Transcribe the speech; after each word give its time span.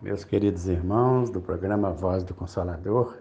Meus 0.00 0.22
queridos 0.22 0.68
irmãos 0.68 1.28
do 1.28 1.40
programa 1.40 1.90
Voz 1.90 2.22
do 2.22 2.32
Consolador, 2.32 3.20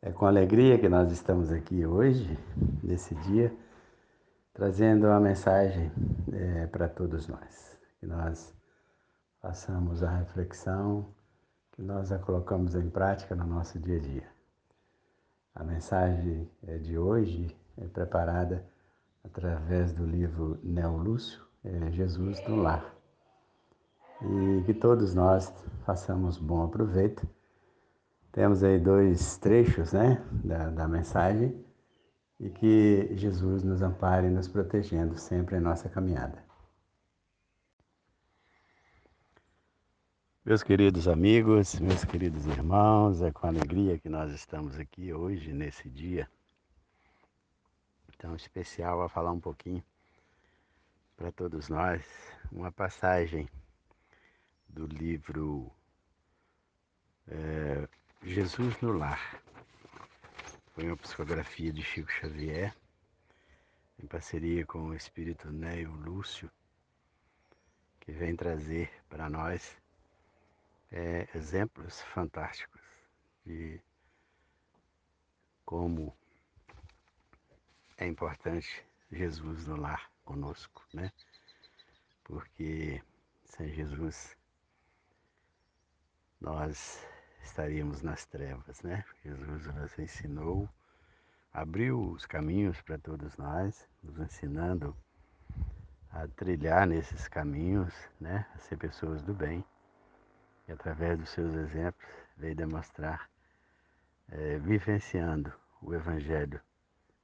é 0.00 0.12
com 0.12 0.24
alegria 0.24 0.78
que 0.78 0.88
nós 0.88 1.10
estamos 1.10 1.50
aqui 1.50 1.84
hoje, 1.84 2.38
nesse 2.80 3.12
dia, 3.16 3.52
trazendo 4.54 5.08
uma 5.08 5.18
mensagem 5.18 5.90
é, 6.32 6.68
para 6.68 6.88
todos 6.88 7.26
nós. 7.26 7.76
Que 7.98 8.06
nós 8.06 8.54
façamos 9.42 10.04
a 10.04 10.18
reflexão, 10.18 11.12
que 11.72 11.82
nós 11.82 12.12
a 12.12 12.20
colocamos 12.20 12.76
em 12.76 12.88
prática 12.88 13.34
no 13.34 13.44
nosso 13.44 13.80
dia 13.80 13.96
a 13.96 14.00
dia. 14.00 14.28
A 15.56 15.64
mensagem 15.64 16.48
é, 16.68 16.78
de 16.78 16.96
hoje 16.96 17.56
é 17.76 17.84
preparada 17.88 18.64
através 19.24 19.92
do 19.92 20.06
livro 20.06 20.56
Neo 20.62 20.96
Lúcio, 20.98 21.44
é 21.64 21.90
Jesus 21.90 22.40
no 22.46 22.62
Lar 22.62 22.97
e 24.22 24.62
que 24.64 24.74
todos 24.74 25.14
nós 25.14 25.52
façamos 25.84 26.38
bom 26.38 26.64
aproveito. 26.64 27.26
Temos 28.32 28.62
aí 28.62 28.78
dois 28.78 29.36
trechos 29.38 29.92
né, 29.92 30.22
da, 30.30 30.70
da 30.70 30.88
mensagem 30.88 31.64
e 32.38 32.50
que 32.50 33.16
Jesus 33.16 33.62
nos 33.62 33.82
ampare 33.82 34.28
nos 34.28 34.48
protegendo 34.48 35.18
sempre 35.18 35.56
em 35.56 35.60
nossa 35.60 35.88
caminhada. 35.88 36.46
Meus 40.44 40.62
queridos 40.62 41.06
amigos, 41.06 41.78
meus 41.78 42.04
queridos 42.04 42.46
irmãos, 42.46 43.20
é 43.20 43.30
com 43.30 43.46
alegria 43.46 43.98
que 43.98 44.08
nós 44.08 44.32
estamos 44.32 44.78
aqui 44.78 45.12
hoje, 45.12 45.52
nesse 45.52 45.88
dia 45.90 46.28
tão 48.18 48.34
especial, 48.34 49.00
a 49.02 49.08
falar 49.08 49.32
um 49.32 49.40
pouquinho 49.40 49.82
para 51.16 51.30
todos 51.30 51.68
nós, 51.68 52.04
uma 52.50 52.70
passagem 52.70 53.48
do 54.68 54.86
livro 54.86 55.72
é, 57.28 57.88
Jesus 58.22 58.80
no 58.80 58.92
Lar. 58.92 59.42
Foi 60.74 60.86
uma 60.86 60.96
psicografia 60.96 61.72
de 61.72 61.82
Chico 61.82 62.10
Xavier, 62.10 62.74
em 64.02 64.06
parceria 64.06 64.64
com 64.64 64.86
o 64.88 64.94
espírito 64.94 65.50
Neo 65.50 65.92
Lúcio, 65.92 66.50
que 68.00 68.12
vem 68.12 68.36
trazer 68.36 68.90
para 69.08 69.28
nós 69.28 69.76
é, 70.90 71.28
exemplos 71.34 72.00
fantásticos 72.02 72.80
de 73.44 73.80
como 75.64 76.16
é 77.98 78.06
importante 78.06 78.86
Jesus 79.10 79.66
no 79.66 79.76
lar 79.76 80.10
conosco, 80.24 80.82
né? 80.94 81.12
Porque 82.24 83.02
sem 83.44 83.74
Jesus 83.74 84.37
nós 86.40 87.04
estaríamos 87.42 88.02
nas 88.02 88.24
trevas, 88.26 88.82
né? 88.82 89.04
Jesus 89.24 89.66
nos 89.66 89.98
ensinou, 89.98 90.68
abriu 91.52 92.00
os 92.12 92.24
caminhos 92.26 92.80
para 92.82 92.98
todos 92.98 93.36
nós, 93.36 93.88
nos 94.02 94.18
ensinando 94.18 94.96
a 96.10 96.26
trilhar 96.28 96.86
nesses 96.86 97.28
caminhos, 97.28 97.92
né? 98.20 98.46
A 98.54 98.58
ser 98.58 98.76
pessoas 98.76 99.22
do 99.22 99.34
bem. 99.34 99.64
E 100.66 100.72
através 100.72 101.18
dos 101.18 101.30
seus 101.30 101.54
exemplos 101.54 102.08
veio 102.36 102.54
demonstrar, 102.54 103.28
é, 104.28 104.58
vivenciando 104.58 105.52
o 105.82 105.94
Evangelho 105.94 106.60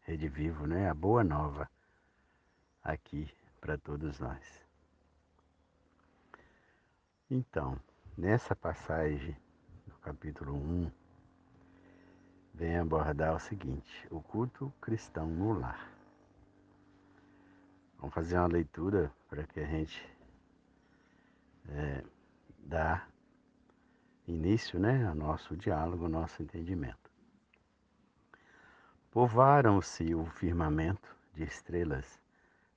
redivivo, 0.01 0.67
né? 0.67 0.89
A 0.89 0.95
boa 0.95 1.23
nova 1.23 1.69
aqui 2.83 3.33
para 3.61 3.79
todos 3.79 4.19
nós. 4.19 4.63
Então, 7.31 7.79
Nessa 8.17 8.55
passagem, 8.55 9.37
no 9.89 9.99
capítulo 9.99 10.55
1, 10.55 10.89
vem 12.55 12.79
abordar 12.79 13.35
o 13.35 13.41
seguinte: 13.41 14.07
o 14.09 14.23
culto 14.23 14.73
cristão 14.81 15.27
no 15.27 15.59
lar. 15.59 15.91
Vamos 17.99 18.15
fazer 18.15 18.39
uma 18.39 18.47
leitura 18.47 19.13
para 19.29 19.45
que 19.45 19.59
a 19.59 19.67
gente 19.67 20.09
é, 21.71 22.05
dá 22.61 23.05
início 24.29 24.79
né, 24.79 25.05
ao 25.09 25.15
nosso 25.17 25.57
diálogo, 25.57 26.05
ao 26.05 26.11
nosso 26.11 26.41
entendimento. 26.41 27.11
Povaram-se 29.11 30.15
o 30.15 30.25
firmamento 30.25 31.17
de 31.35 31.43
estrelas 31.43 32.21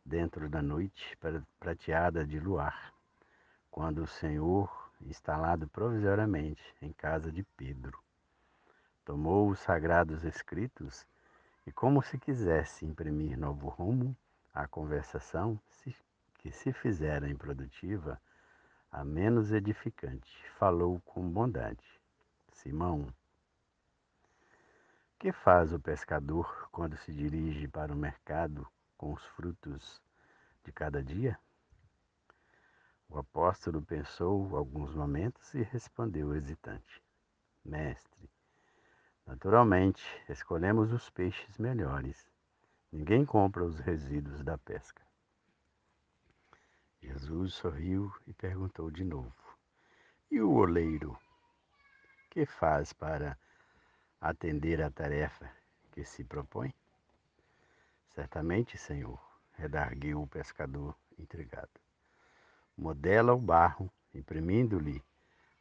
dentro 0.04 0.50
da 0.50 0.64
noite 0.64 1.16
prateada 1.60 2.26
de 2.26 2.40
luar, 2.40 2.92
quando 3.70 4.02
o 4.02 4.08
Senhor 4.08 4.87
instalado 5.02 5.68
provisoriamente 5.68 6.64
em 6.82 6.92
casa 6.92 7.32
de 7.32 7.44
Pedro. 7.56 7.98
Tomou 9.06 9.50
os 9.50 9.60
sagrados 9.60 10.24
escritos 10.24 11.06
e, 11.66 11.72
como 11.72 12.02
se 12.02 12.18
quisesse 12.18 12.86
imprimir 12.86 13.38
novo 13.38 13.68
rumo 13.70 14.16
à 14.54 14.68
conversação 14.68 15.60
que 16.38 16.52
se 16.52 16.72
fizera 16.72 17.30
improdutiva, 17.30 18.22
a 18.92 19.04
menos 19.04 19.52
edificante, 19.52 20.32
falou 20.58 21.00
com 21.02 21.30
bondade. 21.30 21.86
Simão, 22.54 23.14
que 25.20 25.32
faz 25.32 25.74
o 25.74 25.80
pescador 25.80 26.70
quando 26.72 26.96
se 26.98 27.12
dirige 27.12 27.68
para 27.68 27.94
o 27.94 27.98
mercado 27.98 28.68
com 28.98 29.14
os 29.14 29.24
frutos 29.36 30.02
de 30.64 30.72
cada 30.72 31.04
dia? 31.04 31.38
O 33.10 33.20
apóstolo 33.20 33.82
pensou 33.82 34.56
alguns 34.58 34.94
momentos 34.94 35.54
e 35.54 35.62
respondeu 35.62 36.36
hesitante: 36.36 37.02
Mestre, 37.64 38.30
naturalmente 39.26 40.04
escolhemos 40.28 40.92
os 40.92 41.10
peixes 41.10 41.58
melhores. 41.58 42.30
Ninguém 42.92 43.26
compra 43.26 43.64
os 43.64 43.80
resíduos 43.80 44.44
da 44.44 44.58
pesca. 44.58 45.02
Jesus 47.02 47.54
sorriu 47.54 48.14
e 48.28 48.34
perguntou 48.34 48.92
de 48.92 49.06
novo: 49.06 49.58
E 50.30 50.42
o 50.42 50.52
oleiro? 50.54 51.18
Que 52.30 52.46
faz 52.46 52.92
para 52.92 53.40
atender 54.20 54.82
à 54.82 54.92
tarefa 54.92 55.50
que 55.92 56.04
se 56.04 56.26
propõe? 56.26 56.74
Certamente, 58.10 58.78
Senhor, 58.78 59.20
redarguiu 59.54 60.22
o 60.22 60.28
pescador 60.28 60.94
intrigado 61.18 61.87
modela 62.78 63.34
o 63.34 63.40
barro, 63.40 63.92
imprimindo-lhe 64.14 65.04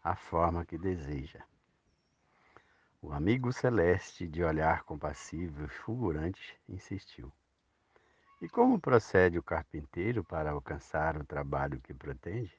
a 0.04 0.14
forma 0.14 0.66
que 0.66 0.76
deseja. 0.76 1.42
O 3.00 3.10
amigo 3.10 3.52
celeste, 3.52 4.26
de 4.26 4.44
olhar 4.44 4.82
compassivo 4.82 5.64
e 5.64 5.68
fulgurante, 5.68 6.60
insistiu. 6.68 7.32
E 8.42 8.48
como 8.48 8.78
procede 8.78 9.38
o 9.38 9.42
carpinteiro 9.42 10.22
para 10.22 10.50
alcançar 10.50 11.16
o 11.16 11.24
trabalho 11.24 11.80
que 11.80 11.94
pretende? 11.94 12.54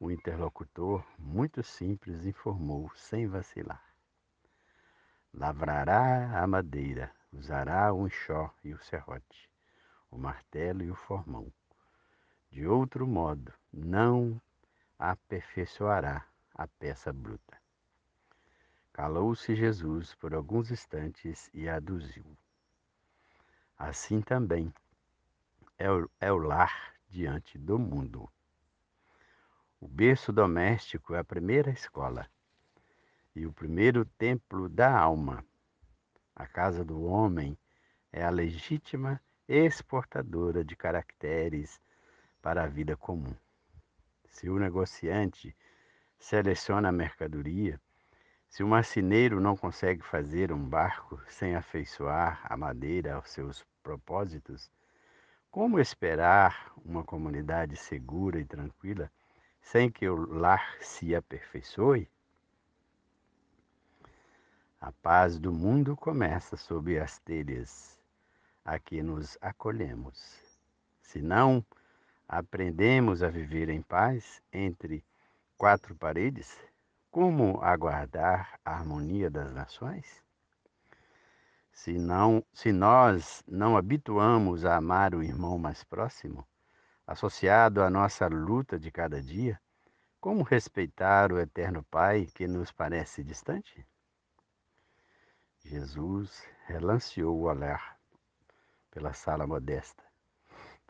O 0.00 0.10
interlocutor, 0.10 1.04
muito 1.18 1.62
simples, 1.62 2.24
informou, 2.24 2.90
sem 2.96 3.26
vacilar. 3.26 3.82
Lavrará 5.32 6.42
a 6.42 6.46
madeira, 6.46 7.12
usará 7.30 7.92
o 7.92 8.06
enxó 8.06 8.50
e 8.64 8.72
o 8.72 8.82
serrote, 8.82 9.50
o 10.10 10.16
martelo 10.16 10.82
e 10.82 10.90
o 10.90 10.94
formão 10.94 11.52
de 12.56 12.66
outro 12.66 13.06
modo, 13.06 13.52
não 13.70 14.40
aperfeiçoará 14.98 16.26
a 16.54 16.66
peça 16.66 17.12
bruta. 17.12 17.60
Calou-se 18.94 19.54
Jesus 19.54 20.14
por 20.14 20.32
alguns 20.32 20.70
instantes 20.70 21.50
e 21.52 21.68
aduziu. 21.68 22.24
Assim 23.76 24.22
também 24.22 24.72
é 25.76 25.90
o, 25.90 26.10
é 26.18 26.32
o 26.32 26.38
lar 26.38 26.94
diante 27.10 27.58
do 27.58 27.78
mundo. 27.78 28.26
O 29.78 29.86
berço 29.86 30.32
doméstico 30.32 31.14
é 31.14 31.18
a 31.18 31.24
primeira 31.24 31.70
escola 31.70 32.26
e 33.34 33.44
o 33.44 33.52
primeiro 33.52 34.06
templo 34.16 34.66
da 34.66 34.98
alma. 34.98 35.44
A 36.34 36.46
casa 36.46 36.82
do 36.82 37.02
homem 37.02 37.54
é 38.10 38.24
a 38.24 38.30
legítima 38.30 39.20
exportadora 39.46 40.64
de 40.64 40.74
caracteres 40.74 41.78
para 42.46 42.62
a 42.62 42.68
vida 42.68 42.96
comum. 42.96 43.34
Se 44.28 44.48
o 44.48 44.56
negociante 44.56 45.52
seleciona 46.16 46.90
a 46.90 46.92
mercadoria, 46.92 47.80
se 48.48 48.62
o 48.62 48.68
marceneiro 48.68 49.40
não 49.40 49.56
consegue 49.56 50.00
fazer 50.00 50.52
um 50.52 50.64
barco 50.64 51.20
sem 51.26 51.56
afeiçoar 51.56 52.40
a 52.44 52.56
madeira 52.56 53.16
aos 53.16 53.30
seus 53.30 53.66
propósitos, 53.82 54.70
como 55.50 55.80
esperar 55.80 56.72
uma 56.84 57.02
comunidade 57.02 57.74
segura 57.74 58.38
e 58.38 58.44
tranquila 58.44 59.10
sem 59.60 59.90
que 59.90 60.08
o 60.08 60.14
lar 60.14 60.76
se 60.80 61.16
aperfeiçoe? 61.16 62.08
A 64.80 64.92
paz 64.92 65.36
do 65.36 65.50
mundo 65.50 65.96
começa 65.96 66.56
sob 66.56 66.96
as 66.96 67.18
telhas 67.18 67.98
a 68.64 68.78
que 68.78 69.02
nos 69.02 69.36
acolhemos. 69.40 70.40
Se 71.02 71.20
não 71.20 71.66
aprendemos 72.28 73.22
a 73.22 73.28
viver 73.28 73.68
em 73.68 73.82
paz 73.82 74.42
entre 74.52 75.04
quatro 75.56 75.94
paredes, 75.94 76.56
como 77.10 77.62
aguardar 77.62 78.58
a 78.64 78.72
harmonia 78.72 79.30
das 79.30 79.52
nações? 79.52 80.22
Se, 81.72 81.98
não, 81.98 82.44
se 82.52 82.72
nós 82.72 83.44
não 83.46 83.76
habituamos 83.76 84.64
a 84.64 84.76
amar 84.76 85.14
o 85.14 85.22
irmão 85.22 85.58
mais 85.58 85.84
próximo, 85.84 86.46
associado 87.06 87.82
à 87.82 87.90
nossa 87.90 88.26
luta 88.26 88.78
de 88.78 88.90
cada 88.90 89.22
dia, 89.22 89.60
como 90.20 90.42
respeitar 90.42 91.32
o 91.32 91.38
eterno 91.38 91.84
Pai 91.84 92.26
que 92.34 92.46
nos 92.48 92.72
parece 92.72 93.22
distante? 93.22 93.86
Jesus 95.64 96.42
relanceou 96.66 97.36
o 97.36 97.42
olhar 97.42 97.98
pela 98.90 99.12
sala 99.12 99.46
modesta, 99.46 100.02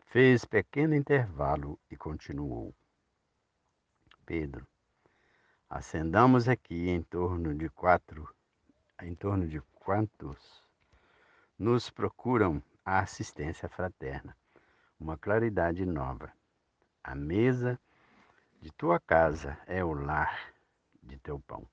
fez 0.07 0.45
pequeno 0.45 0.95
intervalo 0.95 1.77
e 1.91 1.97
continuou. 1.97 2.73
Pedro, 4.25 4.65
acendamos 5.69 6.47
aqui 6.47 6.89
em 6.89 7.01
torno 7.03 7.53
de 7.53 7.69
quatro, 7.69 8.33
em 9.01 9.13
torno 9.13 9.45
de 9.45 9.59
quantos 9.75 10.63
nos 11.59 11.89
procuram 11.89 12.63
a 12.85 12.99
assistência 12.99 13.67
fraterna, 13.67 14.35
uma 14.97 15.17
claridade 15.17 15.85
nova. 15.85 16.31
A 17.03 17.13
mesa 17.13 17.77
de 18.61 18.71
tua 18.71 19.01
casa 19.01 19.57
é 19.65 19.83
o 19.83 19.91
lar 19.93 20.53
de 21.03 21.17
teu 21.17 21.37
pão. 21.41 21.67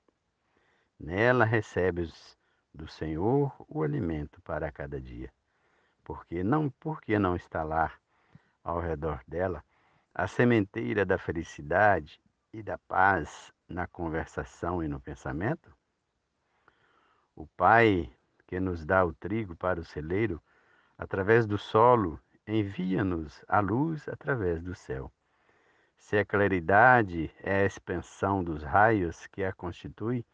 Nela 0.99 1.45
recebes 1.45 2.37
do 2.73 2.85
Senhor 2.85 3.55
o 3.69 3.81
alimento 3.81 4.41
para 4.41 4.71
cada 4.73 4.99
dia. 4.99 5.31
Porque 6.03 6.43
não, 6.43 6.69
porque 6.69 7.17
não 7.17 7.35
está 7.35 7.63
lá 7.63 7.97
ao 8.65 8.81
redor 8.81 9.21
dela 9.27 9.63
a 10.13 10.27
sementeira 10.27 11.05
da 11.05 11.17
felicidade 11.17 12.19
e 12.51 12.63
da 12.63 12.77
paz 12.77 13.53
na 13.69 13.85
conversação 13.85 14.83
e 14.83 14.87
no 14.87 14.99
pensamento? 14.99 15.71
O 17.35 17.45
Pai 17.45 18.11
que 18.47 18.59
nos 18.59 18.85
dá 18.85 19.03
o 19.03 19.13
trigo 19.13 19.55
para 19.55 19.79
o 19.79 19.85
celeiro, 19.85 20.41
através 20.97 21.45
do 21.45 21.57
solo, 21.57 22.19
envia-nos 22.47 23.43
a 23.47 23.59
luz 23.59 24.07
através 24.07 24.61
do 24.61 24.75
céu. 24.75 25.11
Se 25.97 26.17
a 26.17 26.25
claridade 26.25 27.33
é 27.39 27.61
a 27.61 27.65
expansão 27.65 28.43
dos 28.43 28.61
raios 28.63 29.25
que 29.27 29.43
a 29.43 29.51
constitui, 29.51 30.25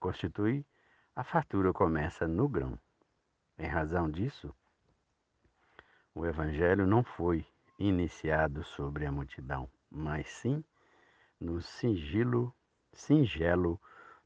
constitui, 0.00 0.66
a 1.14 1.22
fartura 1.22 1.72
começa 1.72 2.26
no 2.26 2.48
grão. 2.48 2.78
Em 3.58 3.66
razão 3.66 4.10
disso, 4.10 4.54
o 6.14 6.26
evangelho 6.26 6.86
não 6.86 7.04
foi 7.04 7.46
iniciado 7.82 8.62
sobre 8.62 9.06
a 9.06 9.10
multidão, 9.10 9.68
mas 9.90 10.28
sim 10.28 10.64
no 11.40 11.60
sigilo, 11.60 12.54
singelo 12.92 13.80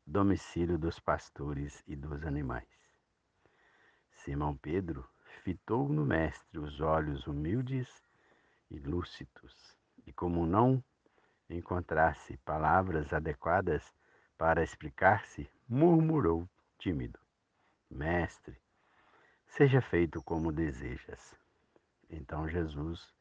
domicílio 0.07 0.79
dos 0.79 1.01
pastores 1.01 1.83
e 1.87 1.97
dos 1.97 2.23
animais. 2.25 2.69
Simão 4.13 4.55
Pedro 4.55 5.09
fitou 5.43 5.89
no 5.89 6.05
mestre 6.05 6.59
os 6.59 6.83
olhos 6.83 7.27
humildes 7.27 7.89
e 8.71 8.79
lúcidos 8.79 9.75
e 10.07 10.13
como 10.13 10.45
não 10.45 10.85
encontrasse 11.49 12.37
palavras 12.39 13.11
adequadas 13.15 13.83
para 14.37 14.63
explicar-se, 14.63 15.49
murmurou 15.67 16.47
tímido: 16.79 17.19
Mestre, 17.91 18.61
seja 19.47 19.81
feito 19.81 20.23
como 20.23 20.53
desejas. 20.53 21.35
Então 22.11 22.47
Jesus, 22.47 23.16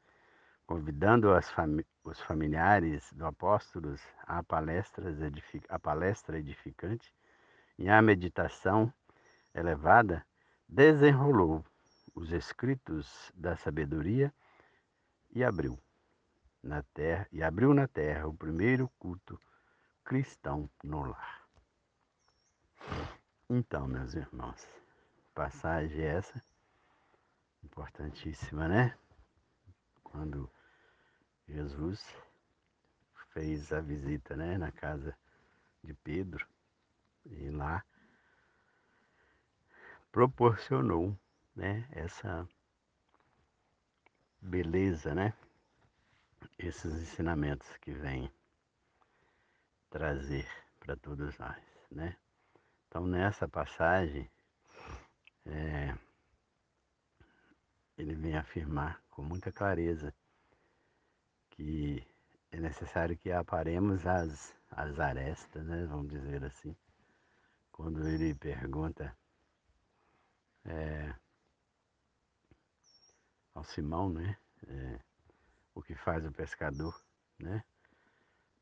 convidando 0.66 1.30
fami 1.42 1.86
os 2.04 2.20
familiares 2.22 3.12
do 3.14 3.26
apóstolos 3.26 4.02
à 4.24 4.44
palestra, 4.44 5.06
à 5.70 5.80
palestra 5.80 6.38
edificante 6.38 7.14
e 7.78 7.90
à 7.90 8.02
meditação 8.02 8.94
elevada, 9.54 10.26
desenrolou 10.68 11.64
os 12.14 12.32
escritos 12.32 13.32
da 13.36 13.56
sabedoria 13.56 14.34
e 15.32 15.44
abriu 15.44 15.80
na 16.64 16.82
terra 16.82 17.28
e 17.32 17.44
abriu 17.44 17.74
na 17.74 17.88
terra 17.88 18.28
o 18.28 18.34
primeiro 18.34 18.90
culto 18.98 19.40
cristão 20.04 20.70
no 20.84 21.04
lar. 21.04 21.46
Então, 23.50 23.88
meus 23.88 24.14
irmãos, 24.14 24.68
passagem 25.34 26.04
essa 26.04 26.42
importantíssima, 27.64 28.68
né? 28.68 28.96
Quando 30.16 30.50
Jesus 31.46 32.02
fez 33.34 33.74
a 33.74 33.82
visita, 33.82 34.34
né, 34.38 34.58
na 34.58 34.72
casa 34.72 35.14
de 35.84 35.94
Pedro 35.94 36.48
e 37.26 37.50
lá 37.50 37.84
proporcionou, 40.14 41.20
né, 41.54 41.86
essa 41.92 42.48
beleza, 44.40 45.14
né, 45.14 45.34
esses 46.58 46.94
ensinamentos 46.94 47.68
que 47.78 47.92
vem 47.92 48.32
trazer 49.90 50.48
para 50.80 50.96
todos 50.96 51.38
nós, 51.38 51.62
né? 51.92 52.16
Então 52.88 53.06
nessa 53.06 53.50
passagem 53.50 54.32
é, 55.46 55.94
ele 57.98 58.14
vem 58.16 58.36
afirmar 58.38 59.02
com 59.10 59.22
muita 59.22 59.52
clareza 59.52 60.14
que 61.50 62.06
é 62.52 62.60
necessário 62.60 63.18
que 63.18 63.32
aparemos 63.32 64.06
as, 64.06 64.56
as 64.72 65.00
arestas, 65.00 65.66
né? 65.66 65.86
Vamos 65.86 66.10
dizer 66.10 66.44
assim, 66.44 66.76
quando 67.72 68.08
ele 68.08 68.36
pergunta 68.36 69.16
é, 70.66 71.14
ao 73.54 73.64
Simão, 73.64 74.10
né? 74.10 74.38
É, 74.68 75.00
o 75.74 75.82
que 75.82 75.96
faz 75.96 76.26
o 76.26 76.32
pescador, 76.32 77.00
né? 77.40 77.64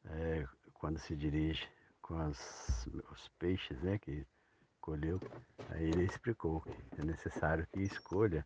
É, 0.06 0.47
quando 0.74 1.00
se 1.00 1.15
dirige 1.15 1.68
com 2.01 2.18
as, 2.18 2.88
os 3.12 3.27
peixes, 3.39 3.81
né? 3.81 3.97
Que 3.97 4.25
colheu, 4.80 5.19
aí 5.69 5.85
ele 5.85 6.03
explicou 6.03 6.62
que 6.62 7.01
é 7.01 7.03
necessário 7.03 7.65
que 7.68 7.80
escolha 7.80 8.45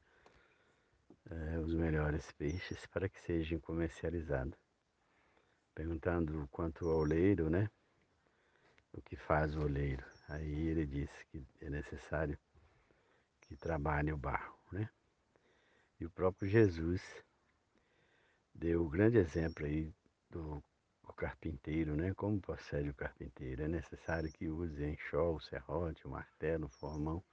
é, 1.29 1.59
os 1.59 1.73
melhores 1.73 2.31
peixes 2.33 2.85
para 2.87 3.09
que 3.09 3.19
sejam 3.21 3.59
comercializados. 3.59 4.57
Perguntando 5.73 6.47
quanto 6.51 6.89
ao 6.89 6.99
oleiro, 6.99 7.49
né? 7.49 7.69
O 8.93 9.01
que 9.01 9.15
faz 9.15 9.55
o 9.55 9.61
oleiro. 9.61 10.03
Aí 10.27 10.67
ele 10.67 10.85
disse 10.85 11.25
que 11.27 11.45
é 11.61 11.69
necessário 11.69 12.37
que 13.41 13.55
trabalhe 13.55 14.11
o 14.11 14.17
barro, 14.17 14.57
né? 14.71 14.89
E 15.99 16.05
o 16.05 16.09
próprio 16.09 16.49
Jesus 16.49 17.01
deu 18.53 18.83
o 18.83 18.89
grande 18.89 19.17
exemplo 19.17 19.65
aí 19.65 19.93
do 20.29 20.63
carpinteiro, 21.17 21.95
né? 21.95 22.13
Como 22.13 22.39
procede 22.39 22.89
o 22.89 22.93
carpinteiro? 22.93 23.63
É 23.63 23.67
necessário 23.67 24.31
que 24.31 24.47
use 24.47 24.85
enxó, 24.85 25.33
o 25.33 25.41
serrote, 25.41 26.05
o 26.05 26.11
martelo, 26.11 26.67
o 26.67 26.69
formão, 26.69 27.23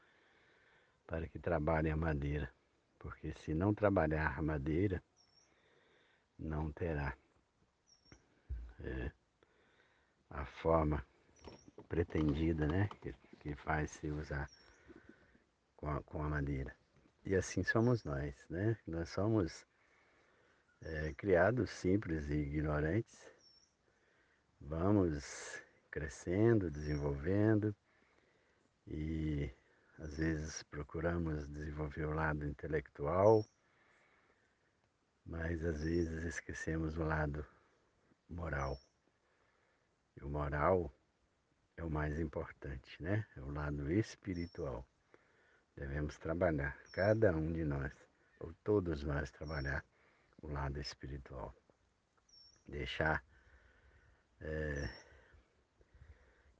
para 1.06 1.28
que 1.28 1.38
trabalhe 1.38 1.90
a 1.90 1.96
madeira. 1.96 2.50
Porque 3.04 3.34
se 3.44 3.52
não 3.52 3.74
trabalhar 3.74 4.40
madeira, 4.40 5.02
não 6.38 6.72
terá 6.72 7.14
é, 8.80 9.12
a 10.30 10.46
forma 10.46 11.06
pretendida, 11.86 12.66
né? 12.66 12.88
Que, 13.02 13.14
que 13.40 13.54
faz 13.56 13.90
se 13.90 14.10
usar 14.10 14.48
com 15.76 15.90
a, 15.90 16.02
com 16.02 16.22
a 16.22 16.30
madeira. 16.30 16.74
E 17.26 17.34
assim 17.34 17.62
somos 17.62 18.02
nós, 18.04 18.34
né? 18.48 18.74
Nós 18.86 19.10
somos 19.10 19.66
é, 20.80 21.12
criados 21.12 21.68
simples 21.68 22.30
e 22.30 22.36
ignorantes, 22.36 23.18
vamos 24.58 25.62
crescendo, 25.90 26.70
desenvolvendo 26.70 27.76
e 28.86 29.50
às 30.04 30.18
vezes 30.18 30.62
procuramos 30.64 31.48
desenvolver 31.48 32.04
o 32.04 32.12
lado 32.12 32.44
intelectual, 32.44 33.42
mas 35.24 35.64
às 35.64 35.82
vezes 35.82 36.24
esquecemos 36.24 36.98
o 36.98 37.04
lado 37.04 37.44
moral. 38.28 38.78
E 40.16 40.22
o 40.22 40.28
moral 40.28 40.94
é 41.78 41.82
o 41.82 41.88
mais 41.88 42.18
importante, 42.18 43.02
né? 43.02 43.26
É 43.34 43.40
o 43.40 43.50
lado 43.50 43.90
espiritual. 43.90 44.86
Devemos 45.74 46.18
trabalhar, 46.18 46.76
cada 46.92 47.34
um 47.34 47.50
de 47.50 47.64
nós, 47.64 47.92
ou 48.40 48.52
todos 48.62 49.02
nós 49.02 49.30
trabalhar 49.30 49.82
o 50.42 50.48
lado 50.48 50.78
espiritual. 50.78 51.54
Deixar 52.68 53.24
é, 54.42 54.86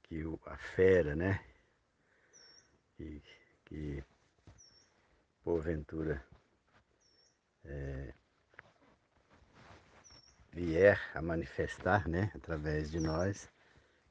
que 0.01 0.23
a 0.47 0.57
fera, 0.57 1.15
né? 1.15 1.54
Que, 2.97 3.21
que 3.65 4.03
porventura 5.43 6.25
é, 7.65 8.13
vier 10.53 10.99
a 11.13 11.21
manifestar, 11.21 12.07
né? 12.07 12.31
Através 12.33 12.89
de 12.89 12.99
nós, 12.99 13.49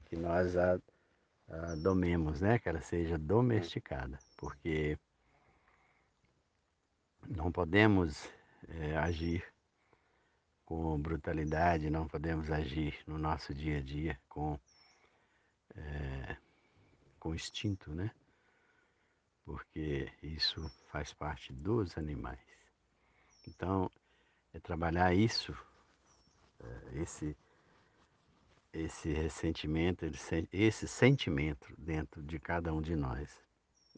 que 0.04 0.16
nós 0.16 0.56
a, 0.56 0.78
a 1.48 1.74
domemos, 1.76 2.40
né? 2.40 2.58
Que 2.58 2.68
ela 2.68 2.80
seja 2.80 3.18
domesticada, 3.18 4.18
porque 4.36 4.98
não 7.28 7.50
podemos 7.50 8.28
é, 8.68 8.96
agir 8.96 9.44
com 10.64 11.00
brutalidade, 11.00 11.90
não 11.90 12.06
podemos 12.06 12.50
agir 12.50 12.98
no 13.06 13.18
nosso 13.18 13.54
dia 13.54 13.78
a 13.78 13.82
dia 13.82 14.18
com, 14.28 14.58
é, 15.76 16.36
com 17.18 17.34
instinto, 17.34 17.94
né? 17.94 18.10
Porque 19.44 20.10
isso 20.22 20.70
faz 20.90 21.12
parte 21.12 21.52
dos 21.52 21.96
animais. 21.98 22.40
Então, 23.46 23.90
é 24.52 24.60
trabalhar 24.60 25.14
isso, 25.14 25.54
é, 26.60 27.02
esse, 27.02 27.36
esse 28.72 29.12
ressentimento, 29.12 30.06
esse 30.52 30.88
sentimento 30.88 31.74
dentro 31.76 32.22
de 32.22 32.38
cada 32.38 32.72
um 32.72 32.80
de 32.80 32.96
nós. 32.96 33.30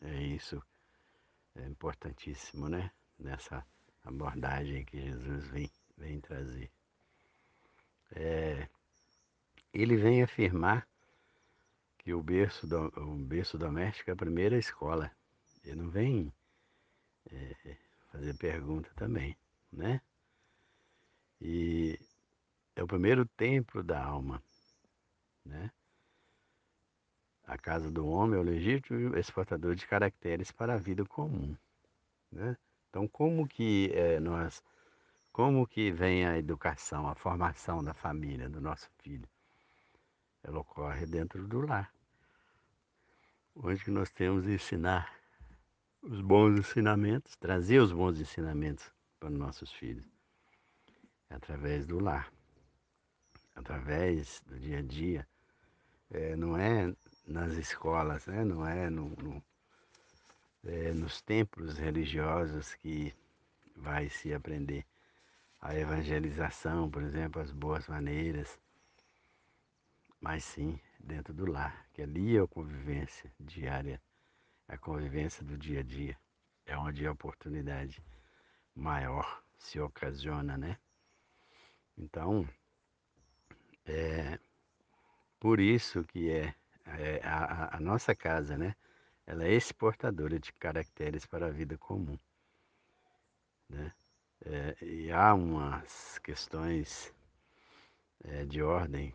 É 0.02 0.22
isso 0.22 0.60
é 1.54 1.66
importantíssimo, 1.66 2.68
né? 2.68 2.90
Nessa 3.18 3.64
abordagem 4.04 4.84
que 4.84 5.00
Jesus 5.00 5.46
vem 5.46 5.70
vem 5.96 6.20
trazer. 6.20 6.70
É, 8.12 8.68
ele 9.72 9.96
vem 9.96 10.22
afirmar 10.22 10.86
que 11.98 12.12
o 12.12 12.22
berço, 12.22 12.66
do, 12.66 12.86
o 13.00 13.16
berço 13.16 13.58
doméstico 13.58 14.10
é 14.10 14.12
a 14.12 14.16
primeira 14.16 14.58
escola. 14.58 15.10
Ele 15.66 15.82
não 15.82 15.90
vem 15.90 16.32
é, 17.32 17.76
fazer 18.12 18.34
pergunta 18.34 18.88
também, 18.94 19.36
né? 19.72 20.00
E 21.40 21.98
é 22.76 22.82
o 22.82 22.86
primeiro 22.86 23.26
templo 23.26 23.82
da 23.82 24.02
alma, 24.02 24.40
né? 25.44 25.70
A 27.44 27.58
casa 27.58 27.90
do 27.90 28.06
homem 28.06 28.38
é 28.38 28.40
o 28.40 28.44
legítimo 28.44 29.16
exportador 29.16 29.74
de 29.74 29.86
caracteres 29.86 30.52
para 30.52 30.74
a 30.74 30.78
vida 30.78 31.04
comum, 31.04 31.56
né? 32.30 32.56
Então, 32.88 33.08
como 33.08 33.46
que 33.46 33.90
é, 33.92 34.20
nós 34.20 34.62
como 35.32 35.66
que 35.66 35.90
vem 35.90 36.24
a 36.24 36.38
educação, 36.38 37.06
a 37.08 37.14
formação 37.14 37.84
da 37.84 37.92
família, 37.92 38.48
do 38.48 38.60
nosso 38.60 38.88
filho? 39.02 39.28
Ela 40.42 40.60
ocorre 40.60 41.04
dentro 41.04 41.46
do 41.46 41.60
lar. 41.60 41.92
Onde 43.54 43.90
nós 43.90 44.08
temos 44.08 44.44
de 44.44 44.54
ensinar 44.54 45.12
os 46.06 46.20
bons 46.20 46.58
ensinamentos, 46.58 47.36
trazer 47.36 47.80
os 47.80 47.92
bons 47.92 48.20
ensinamentos 48.20 48.90
para 49.18 49.28
os 49.28 49.34
nossos 49.34 49.72
filhos. 49.72 50.06
É 51.28 51.34
através 51.34 51.84
do 51.84 51.98
lar, 51.98 52.32
através 53.54 54.40
do 54.46 54.58
dia 54.58 54.78
a 54.78 54.82
dia. 54.82 55.26
É, 56.10 56.36
não 56.36 56.56
é 56.56 56.94
nas 57.26 57.54
escolas, 57.54 58.26
né? 58.26 58.44
não 58.44 58.66
é, 58.66 58.88
no, 58.88 59.08
no 59.16 59.42
é 60.64 60.92
nos 60.92 61.20
templos 61.20 61.76
religiosos 61.76 62.74
que 62.74 63.12
vai 63.74 64.08
se 64.08 64.32
aprender 64.32 64.84
a 65.60 65.74
evangelização, 65.74 66.88
por 66.88 67.02
exemplo, 67.02 67.42
as 67.42 67.50
boas 67.50 67.86
maneiras, 67.88 68.58
mas 70.20 70.44
sim 70.44 70.78
dentro 71.00 71.34
do 71.34 71.50
lar, 71.50 71.86
que 71.92 72.02
ali 72.02 72.36
é 72.36 72.40
a 72.40 72.46
convivência 72.46 73.32
diária, 73.40 74.00
a 74.68 74.76
convivência 74.76 75.44
do 75.44 75.56
dia 75.56 75.80
a 75.80 75.82
dia, 75.82 76.18
é 76.64 76.76
onde 76.76 77.06
a 77.06 77.12
oportunidade 77.12 78.02
maior 78.74 79.42
se 79.58 79.80
ocasiona, 79.80 80.56
né? 80.56 80.78
Então, 81.96 82.48
é 83.84 84.38
por 85.38 85.60
isso 85.60 86.04
que 86.04 86.30
é, 86.30 86.54
é 86.84 87.20
a, 87.24 87.76
a 87.76 87.80
nossa 87.80 88.14
casa, 88.14 88.58
né? 88.58 88.74
Ela 89.26 89.44
é 89.44 89.52
exportadora 89.52 90.38
de 90.38 90.52
caracteres 90.52 91.26
para 91.26 91.46
a 91.46 91.50
vida 91.50 91.78
comum, 91.78 92.18
né? 93.68 93.92
É, 94.44 94.76
e 94.84 95.10
há 95.10 95.32
umas 95.34 96.18
questões 96.18 97.12
é, 98.24 98.44
de 98.44 98.62
ordem, 98.62 99.14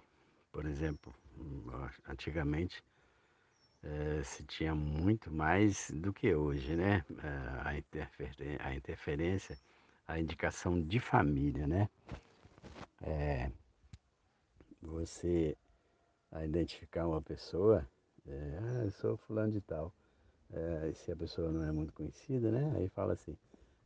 por 0.51 0.65
exemplo, 0.65 1.13
antigamente 2.07 2.83
é, 3.83 4.23
se 4.23 4.43
tinha 4.43 4.75
muito 4.75 5.31
mais 5.31 5.89
do 5.91 6.13
que 6.13 6.33
hoje, 6.33 6.75
né? 6.75 7.03
É, 7.23 7.67
a, 7.67 7.77
interfer 7.77 8.31
a 8.59 8.75
interferência, 8.75 9.57
a 10.07 10.19
indicação 10.19 10.81
de 10.81 10.99
família, 10.99 11.67
né? 11.67 11.89
É, 13.01 13.51
você 14.81 15.57
a 16.31 16.45
identificar 16.45 17.07
uma 17.07 17.21
pessoa, 17.21 17.87
é, 18.27 18.59
ah, 18.61 18.85
eu 18.85 18.91
sou 18.91 19.17
fulano 19.17 19.51
de 19.51 19.61
tal. 19.61 19.93
É, 20.51 20.91
se 20.93 21.11
a 21.11 21.15
pessoa 21.15 21.51
não 21.51 21.63
é 21.63 21.71
muito 21.71 21.93
conhecida, 21.93 22.51
né? 22.51 22.73
Aí 22.75 22.89
fala 22.89 23.13
assim, 23.13 23.37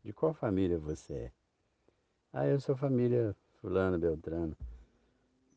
de 0.04 0.12
qual 0.14 0.34
família 0.34 0.78
você 0.78 1.14
é? 1.14 1.32
Ah, 2.34 2.48
eu 2.48 2.60
sou 2.60 2.76
família 2.76 3.36
fulano, 3.62 3.98
beltrano. 3.98 4.56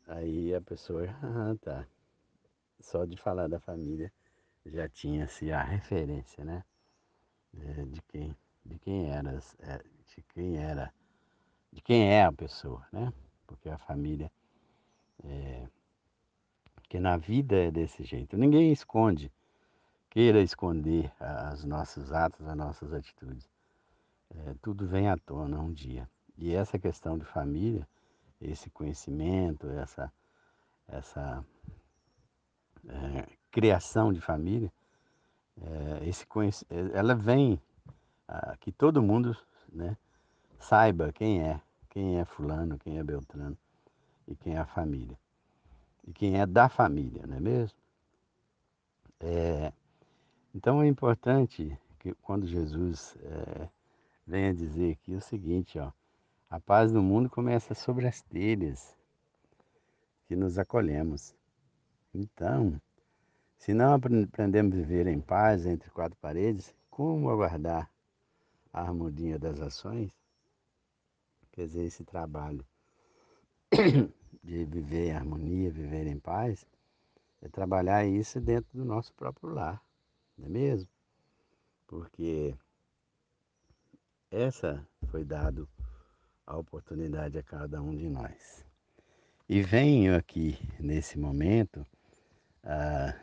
Aí 0.07 0.55
a 0.55 0.61
pessoa, 0.61 1.05
ah, 1.23 1.55
tá. 1.61 1.87
Só 2.81 3.05
de 3.05 3.17
falar 3.17 3.49
da 3.49 3.59
família 3.59 4.13
já 4.71 4.89
tinha-se 4.89 5.51
a 5.53 5.63
referência, 5.63 6.45
né? 6.45 6.65
É, 7.61 7.85
de 7.85 8.03
quem, 8.03 8.37
de 8.65 8.79
quem 8.79 9.11
era, 9.11 9.39
é, 9.61 9.83
de 10.15 10.23
quem 10.35 10.59
era, 10.59 10.93
de 11.73 11.81
quem 11.81 12.09
é 12.11 12.25
a 12.25 12.33
pessoa, 12.33 12.87
né? 12.93 13.13
Porque 13.47 13.69
a 13.69 13.79
família 13.79 14.31
é, 15.25 15.67
que 16.89 16.99
na 16.99 17.17
vida 17.17 17.57
é 17.57 17.71
desse 17.71 18.03
jeito. 18.03 18.37
Ninguém 18.37 18.73
esconde, 18.73 19.31
queira 20.11 20.41
esconder 20.41 21.13
os 21.53 21.65
nossos 21.65 22.13
atos, 22.13 22.47
as 22.47 22.57
nossas 22.57 22.93
atitudes. 22.93 23.49
É, 24.31 24.55
tudo 24.63 24.87
vem 24.87 25.09
à 25.09 25.17
tona 25.17 25.59
um 25.59 25.73
dia. 25.73 26.09
E 26.37 26.55
essa 26.55 26.79
questão 26.79 27.19
de 27.19 27.25
família, 27.25 27.87
esse 28.41 28.71
conhecimento, 28.71 29.69
essa, 29.71 30.13
essa 30.87 31.45
é, 32.89 33.38
criação 33.51 34.13
de 34.13 34.21
família, 34.21 34.73
é, 35.61 36.09
esse 36.09 36.27
ela 36.95 37.15
vem 37.15 37.61
a, 38.27 38.57
que 38.59 38.71
todo 38.71 39.03
mundo 39.03 39.37
né, 39.73 39.97
saiba 40.59 41.13
quem 41.13 41.43
é, 41.43 41.61
quem 41.89 42.19
é 42.19 42.25
fulano, 42.25 42.79
quem 42.79 42.99
é 42.99 43.03
Beltrano 43.03 43.57
e 44.27 44.35
quem 44.37 44.55
é 44.55 44.59
a 44.59 44.67
família. 44.67 45.19
E 46.07 46.13
quem 46.13 46.41
é 46.41 46.47
da 46.47 46.69
família, 46.69 47.27
não 47.27 47.37
é 47.37 47.41
mesmo? 47.41 47.79
É, 49.21 49.73
então 50.55 50.83
é 50.83 50.87
importante 50.87 51.77
que 51.99 52.15
quando 52.23 52.47
Jesus 52.47 53.17
é, 53.23 53.69
venha 54.27 54.55
dizer 54.55 54.93
aqui 54.93 55.15
o 55.15 55.21
seguinte, 55.21 55.79
ó, 55.79 55.91
a 56.49 56.61
paz 56.61 56.93
do 56.93 57.03
mundo 57.03 57.29
começa 57.29 57.75
sobre 57.75 58.07
as 58.07 58.23
telhas 58.23 58.97
que 60.27 60.37
nos 60.37 60.59
acolhemos. 60.59 61.35
Então, 62.15 62.81
se 63.59 63.75
não 63.75 63.95
aprendemos 63.95 64.73
a 64.73 64.77
viver 64.77 65.07
em 65.07 65.21
paz 65.21 65.67
entre 65.67 65.91
quatro 65.91 66.17
paredes, 66.19 66.75
como 66.89 67.29
aguardar 67.29 67.91
a 68.73 68.81
harmonia 68.81 69.39
das 69.39 69.61
ações? 69.61 70.11
Quer 71.53 71.67
dizer, 71.67 71.85
esse 71.85 72.05
trabalho 72.05 72.65
de 74.43 74.65
viver 74.65 75.09
em 75.09 75.13
harmonia, 75.13 75.71
viver 75.71 76.07
em 76.07 76.19
paz, 76.19 76.65
é 77.43 77.49
trabalhar 77.49 78.05
isso 78.07 78.41
dentro 78.41 78.69
do 78.73 78.85
nosso 78.85 79.13
próprio 79.15 79.51
lar, 79.51 79.83
não 80.37 80.47
é 80.47 80.49
mesmo? 80.49 80.89
Porque 81.87 82.55
essa 84.31 84.87
foi 85.09 85.25
dado 85.25 85.69
a 86.47 86.57
oportunidade 86.57 87.39
a 87.39 87.43
cada 87.43 87.83
um 87.83 87.95
de 87.95 88.09
nós. 88.09 88.65
E 89.49 89.63
venho 89.63 90.17
aqui 90.17 90.59
nesse 90.79 91.19
momento 91.19 91.87
a, 92.69 93.15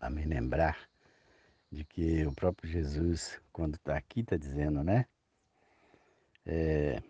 a 0.00 0.10
me 0.10 0.24
lembrar 0.24 0.76
de 1.70 1.84
que 1.84 2.26
o 2.26 2.32
próprio 2.32 2.68
Jesus, 2.68 3.40
quando 3.52 3.76
está 3.76 3.96
aqui, 3.96 4.20
está 4.20 4.36
dizendo, 4.36 4.82
né? 4.82 5.06
É, 6.44 7.00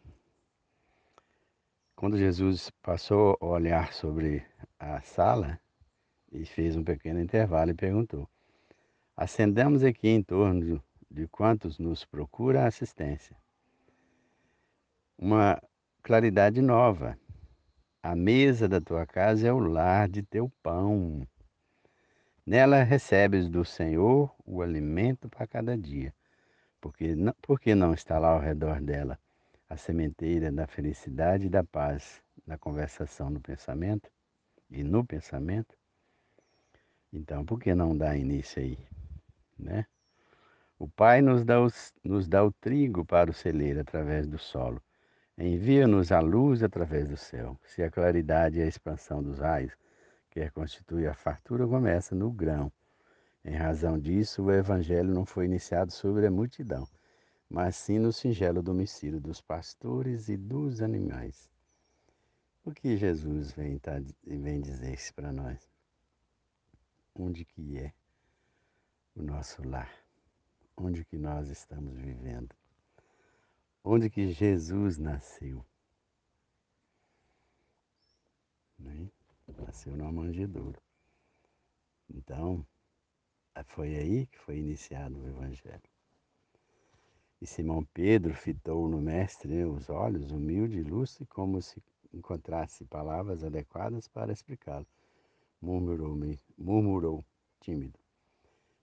quando 1.97 2.19
Jesus 2.19 2.71
passou 2.83 3.39
a 3.41 3.47
olhar 3.47 3.93
sobre 3.95 4.45
a 4.79 5.01
sala 5.01 5.59
e 6.31 6.45
fez 6.45 6.77
um 6.77 6.85
pequeno 6.85 7.21
intervalo 7.21 7.71
e 7.71 7.75
perguntou: 7.75 8.29
Acendemos 9.17 9.83
aqui 9.83 10.09
em 10.09 10.23
torno 10.23 10.83
de 11.11 11.27
quantos 11.29 11.79
nos 11.79 12.05
procura 12.05 12.67
assistência. 12.67 13.37
Uma 15.17 15.61
claridade 16.03 16.61
nova. 16.61 17.19
A 18.03 18.15
mesa 18.15 18.69
da 18.69 18.81
tua 18.81 19.07
casa 19.07 19.49
é 19.49 19.53
o 19.53 19.59
lar 19.59 20.09
de 20.09 20.23
teu 20.23 20.51
pão. 20.63 21.27
Nela 22.47 22.83
recebes 22.83 23.49
do 23.49 23.65
Senhor 23.65 24.35
o 24.45 24.63
alimento 24.63 25.29
para 25.29 25.47
cada 25.47 25.77
dia. 25.77 26.15
Porque 26.81 27.15
não, 27.15 27.35
porque 27.43 27.75
não 27.75 27.93
está 27.93 28.19
lá 28.19 28.29
ao 28.29 28.41
redor 28.41 28.81
dela 28.81 29.19
a 29.69 29.77
sementeira 29.77 30.51
da 30.51 30.67
felicidade 30.67 31.47
e 31.47 31.51
da 31.51 31.63
paz 31.63 32.23
na 32.47 32.57
conversação, 32.57 33.29
no 33.29 33.41
pensamento? 33.41 34.11
e 34.71 34.83
no 34.83 35.05
pensamento, 35.05 35.77
então 37.13 37.45
por 37.45 37.59
que 37.59 37.75
não 37.75 37.97
dar 37.97 38.17
início 38.17 38.63
aí, 38.63 38.79
né? 39.59 39.87
O 40.79 40.89
Pai 40.89 41.21
nos 41.21 41.45
dá, 41.45 41.61
os, 41.61 41.93
nos 42.05 42.29
dá 42.29 42.45
o 42.45 42.53
trigo 42.53 43.05
para 43.05 43.31
o 43.31 43.35
celeiro 43.35 43.81
através 43.81 44.29
do 44.29 44.39
solo. 44.39 44.81
Envia-nos 45.41 46.11
a 46.11 46.19
luz 46.19 46.65
através 46.65 47.09
do 47.09 47.17
céu. 47.17 47.57
Se 47.63 47.81
a 47.81 47.89
claridade 47.89 48.59
e 48.59 48.63
a 48.63 48.67
expansão 48.67 49.23
dos 49.23 49.39
raios 49.39 49.73
quer 50.29 50.51
constituir 50.51 51.07
a 51.07 51.15
fartura, 51.15 51.65
começa 51.65 52.13
no 52.13 52.29
grão. 52.29 52.73
Em 53.45 53.55
razão 53.55 53.97
disso, 53.97 54.43
o 54.43 54.53
Evangelho 54.53 55.15
não 55.15 55.25
foi 55.25 55.45
iniciado 55.45 55.93
sobre 55.93 56.27
a 56.27 56.31
multidão, 56.31 56.89
mas 57.49 57.77
sim 57.77 58.01
no 58.01 58.13
singelo 58.13 58.61
domicílio 58.61 59.21
dos 59.21 59.41
pastores 59.41 60.29
e 60.29 60.37
dos 60.37 60.83
animais. 60.83 61.49
O 62.65 62.73
que 62.73 62.97
Jesus 62.97 63.53
vem, 63.53 63.79
tá, 63.79 64.03
vem 64.27 64.61
dizer 64.61 64.99
para 65.15 65.33
nós? 65.33 65.71
Onde 67.15 67.45
que 67.45 67.79
é 67.79 67.93
o 69.15 69.23
nosso 69.23 69.67
lar? 69.67 69.93
Onde 70.77 71.05
que 71.05 71.17
nós 71.17 71.49
estamos 71.49 71.97
vivendo? 71.97 72.57
Onde 73.83 74.11
que 74.11 74.33
Jesus 74.33 74.99
nasceu? 74.99 75.65
Né? 78.79 79.11
Nasceu 79.47 79.97
numa 79.97 80.13
manjedoura. 80.13 80.81
Então, 82.11 82.67
foi 83.65 83.97
aí 83.97 84.27
que 84.27 84.39
foi 84.39 84.59
iniciado 84.59 85.19
o 85.19 85.29
Evangelho. 85.29 85.83
E 87.41 87.47
Simão 87.47 87.85
Pedro 87.95 88.35
fitou 88.35 88.89
no 88.89 89.01
mestre 89.01 89.55
né, 89.55 89.67
os 89.67 89.89
olhos, 89.89 90.31
humilde 90.31 90.79
e 90.79 90.83
lúcido, 90.83 91.27
como 91.27 91.63
se 91.63 91.83
encontrasse 92.13 92.85
palavras 92.85 93.45
adequadas 93.45 94.09
para 94.09 94.33
explicá-lo. 94.33 94.87
Murmurou, 95.61 96.17
murmurou 96.57 97.25
tímido: 97.61 97.99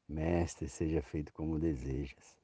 Mestre, 0.07 0.69
seja 0.69 1.01
feito 1.01 1.33
como 1.33 1.59
desejas. 1.59 2.37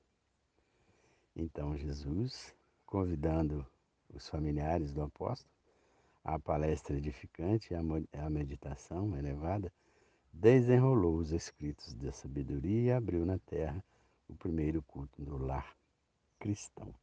Então 1.35 1.77
Jesus, 1.77 2.53
convidando 2.85 3.65
os 4.09 4.27
familiares 4.27 4.93
do 4.93 5.01
apóstolo 5.01 5.51
à 6.23 6.37
palestra 6.37 6.95
edificante 6.95 7.73
e 7.73 7.75
à 7.75 8.29
meditação 8.29 9.17
elevada, 9.17 9.71
desenrolou 10.31 11.17
os 11.17 11.31
escritos 11.31 11.93
da 11.93 12.11
sabedoria 12.11 12.81
e 12.81 12.91
abriu 12.91 13.25
na 13.25 13.39
terra 13.39 13.83
o 14.27 14.35
primeiro 14.35 14.81
culto 14.83 15.21
do 15.21 15.37
lar 15.37 15.75
cristão. 16.39 16.93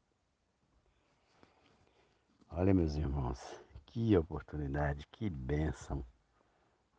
Olha, 2.51 2.73
meus 2.73 2.95
irmãos, 2.95 3.39
que 3.87 4.17
oportunidade, 4.17 5.07
que 5.13 5.29
bênção 5.29 6.05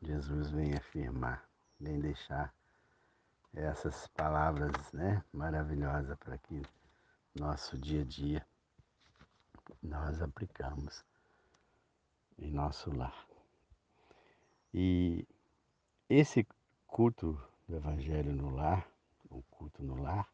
Jesus 0.02 0.52
vem 0.52 0.74
afirmar, 0.74 1.44
vem 1.80 2.00
deixar 2.00 2.54
essas 3.54 4.08
palavras 4.10 4.72
né, 4.94 5.24
maravilhosas 5.34 6.16
para 6.18 6.38
que 6.38 6.62
nosso 7.39 7.77
dia 7.77 8.01
a 8.01 8.05
dia 8.05 8.46
nós 9.81 10.22
aplicamos 10.22 11.05
em 12.38 12.51
nosso 12.51 12.93
lar. 12.93 13.25
E 14.74 15.25
esse 16.10 16.46
culto 16.86 17.41
do 17.67 17.77
Evangelho 17.77 18.34
no 18.34 18.50
lar, 18.50 18.86
o 19.29 19.41
culto 19.43 19.81
no 19.81 20.01
lar, 20.01 20.27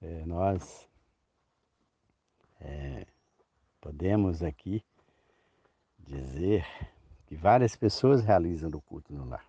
é, 0.00 0.24
nós 0.24 0.88
é, 2.60 3.06
podemos 3.78 4.42
aqui 4.42 4.82
dizer 5.98 6.66
que 7.26 7.36
várias 7.36 7.76
pessoas 7.76 8.24
realizam 8.24 8.70
o 8.70 8.80
culto 8.80 9.12
no 9.12 9.26
lar. 9.26 9.46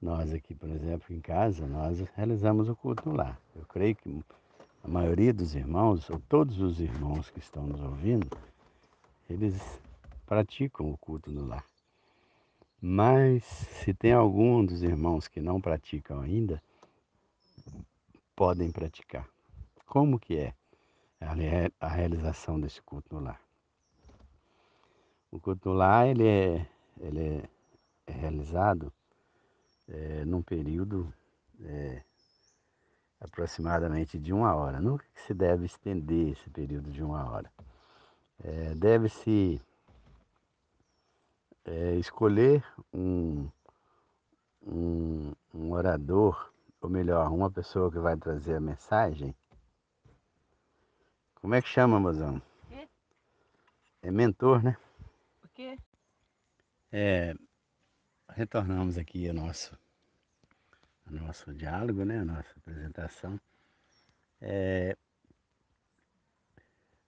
Nós 0.00 0.32
aqui, 0.32 0.54
por 0.54 0.70
exemplo, 0.70 1.14
em 1.14 1.20
casa, 1.20 1.66
nós 1.66 2.00
realizamos 2.14 2.68
o 2.68 2.74
culto 2.74 3.06
no 3.06 3.14
lar. 3.14 3.38
Eu 3.54 3.66
creio 3.66 3.94
que 3.94 4.24
a 4.88 4.90
maioria 4.90 5.34
dos 5.34 5.54
irmãos, 5.54 6.08
ou 6.08 6.18
todos 6.18 6.62
os 6.62 6.80
irmãos 6.80 7.28
que 7.28 7.38
estão 7.38 7.66
nos 7.66 7.78
ouvindo, 7.82 8.26
eles 9.28 9.54
praticam 10.24 10.90
o 10.90 10.96
culto 10.96 11.30
no 11.30 11.44
lar. 11.44 11.62
Mas 12.80 13.44
se 13.44 13.92
tem 13.92 14.14
algum 14.14 14.64
dos 14.64 14.82
irmãos 14.82 15.28
que 15.28 15.42
não 15.42 15.60
praticam 15.60 16.22
ainda, 16.22 16.62
podem 18.34 18.72
praticar. 18.72 19.28
Como 19.84 20.18
que 20.18 20.38
é 20.38 20.54
a 21.78 21.86
realização 21.86 22.58
desse 22.58 22.80
culto 22.80 23.14
no 23.14 23.20
lar? 23.20 23.42
O 25.30 25.38
culto 25.38 25.68
no 25.68 25.74
lar 25.74 26.08
ele 26.08 26.26
é, 26.26 26.66
ele 26.98 27.20
é, 27.20 27.48
é 28.06 28.12
realizado 28.12 28.90
é, 29.86 30.24
num 30.24 30.40
período 30.40 31.12
é, 31.60 32.02
aproximadamente 33.20 34.18
de 34.18 34.32
uma 34.32 34.54
hora. 34.54 34.80
Nunca 34.80 35.04
se 35.26 35.34
deve 35.34 35.66
estender 35.66 36.32
esse 36.32 36.48
período 36.50 36.90
de 36.90 37.02
uma 37.02 37.30
hora. 37.30 37.50
É, 38.42 38.74
Deve-se 38.74 39.60
é, 41.64 41.96
escolher 41.96 42.64
um, 42.92 43.48
um, 44.62 45.32
um 45.54 45.72
orador, 45.72 46.52
ou 46.80 46.88
melhor, 46.88 47.30
uma 47.32 47.50
pessoa 47.50 47.90
que 47.90 47.98
vai 47.98 48.16
trazer 48.16 48.54
a 48.54 48.60
mensagem. 48.60 49.34
Como 51.34 51.54
é 51.54 51.62
que 51.62 51.68
chama, 51.68 51.98
mozão? 51.98 52.40
Quê? 52.68 52.88
É 54.02 54.10
mentor, 54.10 54.62
né? 54.62 54.76
O 55.44 55.48
quê? 55.48 55.76
É, 56.92 57.34
retornamos 58.30 58.96
aqui 58.96 59.28
ao 59.28 59.34
nosso, 59.34 59.76
nosso 61.14 61.52
diálogo, 61.54 62.04
né? 62.04 62.18
A 62.20 62.24
nossa 62.24 62.52
apresentação. 62.56 63.40
É, 64.40 64.96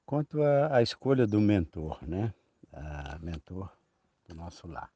quanto 0.04 0.42
à 0.42 0.82
escolha 0.82 1.26
do 1.26 1.40
mentor, 1.40 1.98
né? 2.06 2.34
A 2.72 3.18
mentor 3.18 3.70
do 4.28 4.34
nosso 4.34 4.66
lar. 4.66 4.90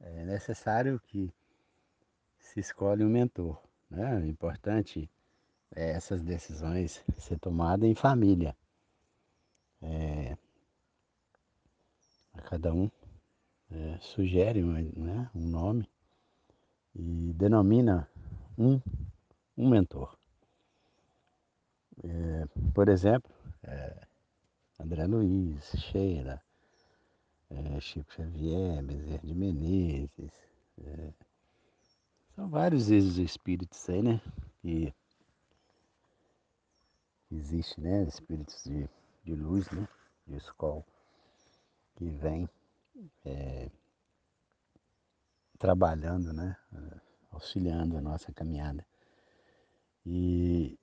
É 0.00 0.24
necessário 0.24 1.00
que 1.00 1.32
se 2.38 2.60
escolhe 2.60 3.04
um 3.04 3.08
mentor. 3.08 3.60
Né? 3.90 4.22
É 4.22 4.26
importante 4.26 5.10
é, 5.74 5.90
essas 5.90 6.22
decisões 6.22 7.04
ser 7.18 7.38
tomadas 7.38 7.88
em 7.88 7.94
família. 7.94 8.56
É, 9.82 10.36
cada 12.44 12.72
um 12.72 12.90
é, 13.70 13.98
sugere 14.00 14.62
né, 14.62 15.30
um 15.34 15.46
nome 15.46 15.88
e 16.98 17.32
denomina 17.34 18.08
um, 18.58 18.80
um 19.56 19.68
mentor. 19.68 20.18
É, 22.02 22.46
por 22.74 22.88
exemplo, 22.88 23.32
é, 23.62 24.06
André 24.80 25.06
Luiz, 25.06 25.64
Sheila, 25.76 26.42
é, 27.50 27.80
Chico 27.80 28.12
Xavier, 28.12 28.82
Bezerra 28.82 29.20
de 29.22 29.34
Menezes. 29.34 30.32
É, 30.84 31.12
são 32.34 32.48
vários 32.48 32.88
espíritos 32.88 33.88
aí, 33.88 34.02
né? 34.02 34.20
Que 34.60 34.92
existe, 37.30 37.80
né? 37.80 38.04
Espíritos 38.04 38.62
de, 38.64 38.88
de 39.24 39.34
luz, 39.34 39.70
né? 39.70 39.88
De 40.26 40.36
escola, 40.36 40.84
que 41.96 42.08
vem 42.10 42.48
é, 43.24 43.70
trabalhando, 45.58 46.32
né? 46.32 46.56
Auxiliando 47.30 47.96
a 47.96 48.00
nossa 48.00 48.32
caminhada. 48.32 48.84
E 50.06 50.78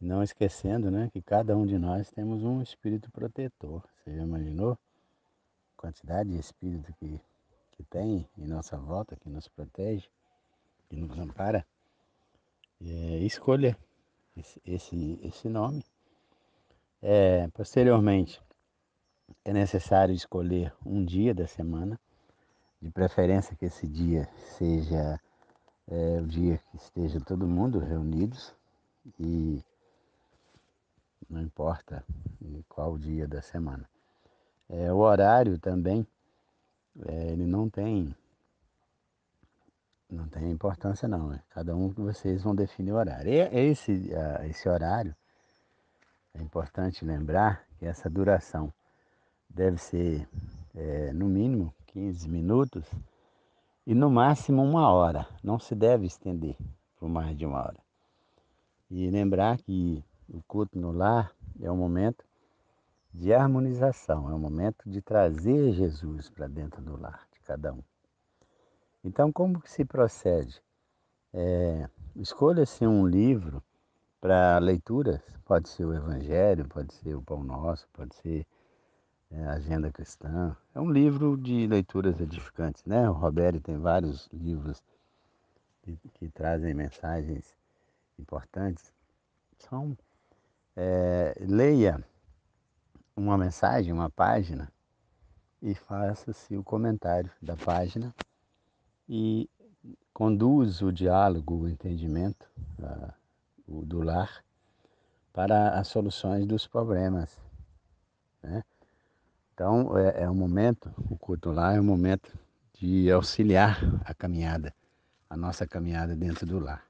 não 0.00 0.22
esquecendo, 0.22 0.90
né? 0.90 1.10
Que 1.12 1.22
cada 1.22 1.56
um 1.56 1.66
de 1.66 1.78
nós 1.78 2.10
temos 2.10 2.42
um 2.42 2.62
espírito 2.62 3.10
protetor. 3.10 3.82
Você 3.98 4.16
já 4.16 4.22
imaginou? 4.22 4.78
quantidade 5.76 6.30
de 6.30 6.38
espírito 6.38 6.92
que, 6.94 7.20
que 7.72 7.84
tem 7.84 8.28
em 8.36 8.46
nossa 8.46 8.76
volta, 8.76 9.14
que 9.14 9.28
nos 9.28 9.46
protege, 9.46 10.08
que 10.88 10.96
nos 10.96 11.16
ampara, 11.18 11.64
é, 12.80 13.18
escolha 13.18 13.76
esse, 14.36 14.60
esse, 14.64 15.20
esse 15.22 15.48
nome. 15.48 15.84
É, 17.00 17.46
posteriormente, 17.48 18.42
é 19.44 19.52
necessário 19.52 20.14
escolher 20.14 20.74
um 20.84 21.04
dia 21.04 21.34
da 21.34 21.46
semana, 21.46 22.00
de 22.80 22.90
preferência 22.90 23.56
que 23.56 23.66
esse 23.66 23.86
dia 23.86 24.28
seja 24.58 25.20
é, 25.88 26.20
o 26.20 26.26
dia 26.26 26.58
que 26.58 26.76
esteja 26.76 27.20
todo 27.20 27.46
mundo 27.46 27.78
reunidos 27.78 28.52
e 29.18 29.62
não 31.28 31.40
importa 31.40 32.04
qual 32.68 32.98
dia 32.98 33.26
da 33.26 33.40
semana. 33.40 33.88
É, 34.68 34.92
o 34.92 34.98
horário 34.98 35.58
também, 35.58 36.06
é, 37.06 37.32
ele 37.32 37.46
não 37.46 37.68
tem, 37.68 38.14
não 40.10 40.28
tem 40.28 40.50
importância 40.50 41.08
não. 41.08 41.28
Né? 41.28 41.40
Cada 41.50 41.74
um 41.74 41.88
de 41.88 42.00
vocês 42.00 42.42
vão 42.42 42.54
definir 42.54 42.92
o 42.92 42.96
horário. 42.96 43.30
E 43.30 43.38
esse, 43.38 44.10
esse 44.44 44.68
horário, 44.68 45.14
é 46.34 46.42
importante 46.42 47.04
lembrar 47.04 47.64
que 47.78 47.86
essa 47.86 48.10
duração 48.10 48.72
deve 49.48 49.78
ser, 49.78 50.28
é, 50.76 51.12
no 51.12 51.26
mínimo, 51.26 51.74
15 51.86 52.28
minutos 52.28 52.84
e 53.86 53.94
no 53.94 54.10
máximo 54.10 54.62
uma 54.62 54.88
hora. 54.92 55.26
Não 55.42 55.58
se 55.58 55.74
deve 55.74 56.06
estender 56.06 56.56
por 56.96 57.08
mais 57.08 57.36
de 57.36 57.44
uma 57.44 57.58
hora. 57.58 57.78
E 58.88 59.10
lembrar 59.10 59.58
que 59.58 60.04
o 60.28 60.40
culto 60.46 60.78
no 60.78 60.92
lar 60.92 61.32
é 61.60 61.70
um 61.70 61.76
momento 61.76 62.24
de 63.12 63.32
harmonização, 63.32 64.30
é 64.30 64.34
um 64.34 64.38
momento 64.38 64.88
de 64.88 65.00
trazer 65.00 65.72
Jesus 65.72 66.28
para 66.28 66.46
dentro 66.46 66.82
do 66.82 67.00
lar 67.00 67.26
de 67.32 67.40
cada 67.40 67.72
um. 67.72 67.82
Então, 69.02 69.32
como 69.32 69.60
que 69.60 69.70
se 69.70 69.84
procede? 69.84 70.62
É, 71.32 71.88
Escolha-se 72.18 72.86
um 72.86 73.06
livro 73.06 73.62
para 74.18 74.58
leituras, 74.58 75.20
pode 75.44 75.68
ser 75.68 75.84
o 75.84 75.94
Evangelho, 75.94 76.66
pode 76.66 76.94
ser 76.94 77.14
o 77.14 77.20
Pão 77.20 77.44
Nosso, 77.44 77.86
pode 77.92 78.14
ser 78.16 78.46
é, 79.36 79.44
Agenda 79.48 79.92
Cristã. 79.92 80.56
É 80.74 80.80
um 80.80 80.90
livro 80.90 81.36
de 81.36 81.66
leituras 81.66 82.18
edificantes, 82.20 82.84
né? 82.84 83.08
O 83.08 83.12
Roberto 83.12 83.60
tem 83.60 83.76
vários 83.76 84.28
livros 84.32 84.82
que, 85.82 85.98
que 86.14 86.28
trazem 86.28 86.72
mensagens 86.72 87.54
importantes. 88.18 88.92
São, 89.58 89.96
é, 90.74 91.36
leia 91.40 92.02
uma 93.14 93.36
mensagem, 93.36 93.92
uma 93.92 94.08
página, 94.08 94.72
e 95.60 95.74
faça-se 95.74 96.56
o 96.56 96.64
comentário 96.64 97.30
da 97.40 97.56
página 97.56 98.14
e 99.08 99.48
conduz 100.12 100.80
o 100.80 100.92
diálogo, 100.92 101.62
o 101.62 101.68
entendimento 101.68 102.48
o 103.66 103.84
do 103.84 104.00
lar 104.00 104.44
para 105.32 105.78
as 105.78 105.88
soluções 105.88 106.46
dos 106.46 106.66
problemas. 106.66 107.45
Então, 109.56 109.96
é, 109.96 110.24
é 110.24 110.30
um 110.30 110.34
momento, 110.34 110.92
o 111.10 111.16
culto 111.16 111.50
lá 111.50 111.72
é 111.72 111.80
um 111.80 111.82
momento 111.82 112.30
de 112.74 113.10
auxiliar 113.10 113.80
a 114.04 114.12
caminhada, 114.12 114.70
a 115.30 115.34
nossa 115.34 115.66
caminhada 115.66 116.14
dentro 116.14 116.44
do 116.44 116.58
lar. 116.58 116.84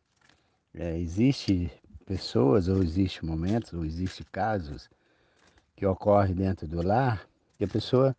É, 0.75 0.99
existe 0.99 1.71
pessoas, 2.05 2.67
ou 2.67 2.83
existe 2.83 3.25
momentos, 3.25 3.73
ou 3.73 3.85
existe 3.85 4.25
casos 4.25 4.91
que 5.77 5.87
ocorrem 5.87 6.35
dentro 6.35 6.67
do 6.67 6.83
lar 6.83 7.29
que 7.57 7.63
a 7.63 7.69
pessoa 7.69 8.17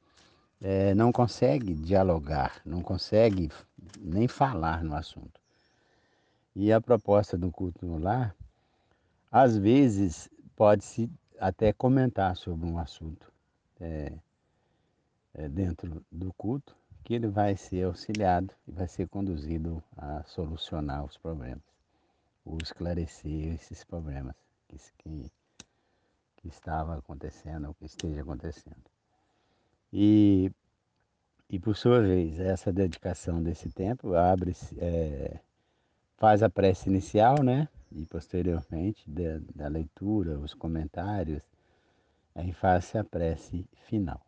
é, 0.62 0.96
não 0.96 1.12
consegue 1.12 1.74
dialogar, 1.74 2.62
não 2.66 2.82
consegue 2.82 3.52
nem 4.00 4.30
falar 4.30 4.82
no 4.82 4.96
assunto. 4.96 5.42
E 6.56 6.72
a 6.72 6.80
proposta 6.80 7.38
do 7.38 7.52
culto 7.52 7.86
no 7.86 7.98
lar, 7.98 8.34
às 9.30 9.58
vezes, 9.58 10.30
pode-se 10.56 11.12
até 11.38 11.74
comentar 11.74 12.38
sobre 12.38 12.66
um 12.66 12.78
assunto 12.78 13.30
é, 13.80 14.14
dentro 15.48 16.04
do 16.12 16.34
culto, 16.34 16.76
que 17.04 17.14
ele 17.14 17.28
vai 17.28 17.56
ser 17.56 17.86
auxiliado 17.86 18.54
e 18.68 18.72
vai 18.72 18.88
ser 18.88 19.08
conduzido 19.08 19.82
a 19.96 20.24
solucionar 20.24 21.06
os 21.06 21.18
problemas, 21.18 21.64
ou 22.44 22.58
esclarecer 22.62 23.54
esses 23.54 23.84
problemas 23.84 24.36
que, 24.68 24.78
que, 24.98 25.32
que 26.38 26.48
estava 26.48 26.98
acontecendo 26.98 27.68
ou 27.68 27.74
que 27.76 27.86
esteja 27.86 28.22
acontecendo. 28.22 28.84
E, 29.94 30.52
e 31.50 31.58
por 31.60 31.78
sua 31.78 32.02
vez, 32.02 32.40
essa 32.40 32.74
dedicação 32.74 33.42
desse 33.42 33.70
tempo 33.70 34.16
abre, 34.16 34.54
é, 34.78 35.40
faz 36.18 36.44
a 36.44 36.50
prece 36.50 36.90
inicial, 36.90 37.42
né? 37.42 37.70
E 37.90 38.06
posteriormente 38.06 39.10
da, 39.10 39.40
da 39.56 39.68
leitura, 39.70 40.38
os 40.38 40.54
comentários, 40.54 41.42
aí 42.36 42.52
faz 42.52 42.94
a 42.98 43.04
prece 43.04 43.66
final. 43.86 44.27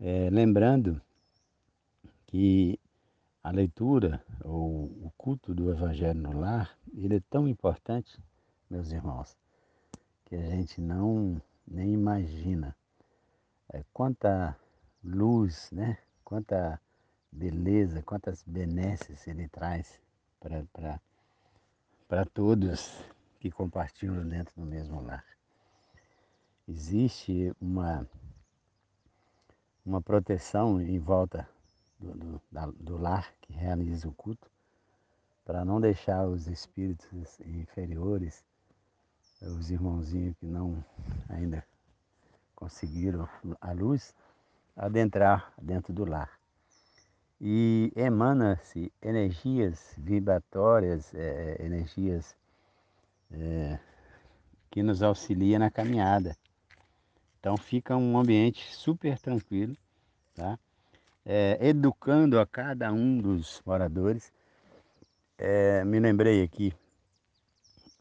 É, 0.00 0.30
lembrando 0.30 1.00
que 2.26 2.80
a 3.42 3.50
leitura 3.50 4.24
ou 4.42 4.84
o 4.84 5.12
culto 5.16 5.54
do 5.54 5.70
Evangelho 5.70 6.18
no 6.18 6.40
lar, 6.40 6.74
ele 6.96 7.16
é 7.16 7.22
tão 7.28 7.46
importante, 7.46 8.18
meus 8.70 8.90
irmãos, 8.92 9.36
que 10.24 10.34
a 10.36 10.50
gente 10.50 10.80
não 10.80 11.40
nem 11.66 11.92
imagina 11.92 12.74
é, 13.68 13.84
quanta 13.92 14.56
luz, 15.04 15.70
né? 15.70 15.98
quanta 16.24 16.80
beleza, 17.30 18.02
quantas 18.02 18.42
benesses 18.42 19.26
ele 19.26 19.48
traz 19.48 20.00
para 22.08 22.24
todos 22.24 23.04
que 23.38 23.50
compartilham 23.50 24.26
dentro 24.26 24.54
do 24.56 24.66
mesmo 24.66 25.00
lar. 25.02 25.24
Existe 26.68 27.54
uma, 27.60 28.08
uma 29.84 30.00
proteção 30.00 30.80
em 30.80 30.98
volta 30.98 31.48
do, 31.98 32.12
do, 32.12 32.40
da, 32.50 32.66
do 32.66 32.96
lar 32.96 33.32
que 33.40 33.52
realiza 33.52 34.08
o 34.08 34.12
culto, 34.12 34.50
para 35.44 35.64
não 35.64 35.80
deixar 35.80 36.26
os 36.26 36.46
espíritos 36.46 37.40
inferiores, 37.40 38.44
os 39.42 39.70
irmãozinhos 39.70 40.36
que 40.38 40.46
não 40.46 40.84
ainda 41.28 41.64
conseguiram 42.54 43.28
a 43.60 43.72
luz, 43.72 44.14
adentrar 44.76 45.52
dentro 45.60 45.92
do 45.92 46.04
lar. 46.04 46.30
E 47.40 47.90
emana-se 47.96 48.92
energias 49.00 49.94
vibratórias, 49.96 51.14
é, 51.14 51.56
é, 51.58 51.64
energias 51.64 52.36
é, 53.32 53.78
que 54.70 54.82
nos 54.82 55.02
auxiliam 55.02 55.58
na 55.58 55.70
caminhada. 55.70 56.36
Então 57.40 57.56
fica 57.56 57.96
um 57.96 58.18
ambiente 58.18 58.72
super 58.74 59.18
tranquilo, 59.18 59.76
tá? 60.34 60.58
É, 61.24 61.58
educando 61.60 62.38
a 62.38 62.46
cada 62.46 62.92
um 62.92 63.18
dos 63.18 63.60
moradores. 63.64 64.32
É, 65.38 65.82
me 65.84 65.98
lembrei 65.98 66.42
aqui 66.42 66.72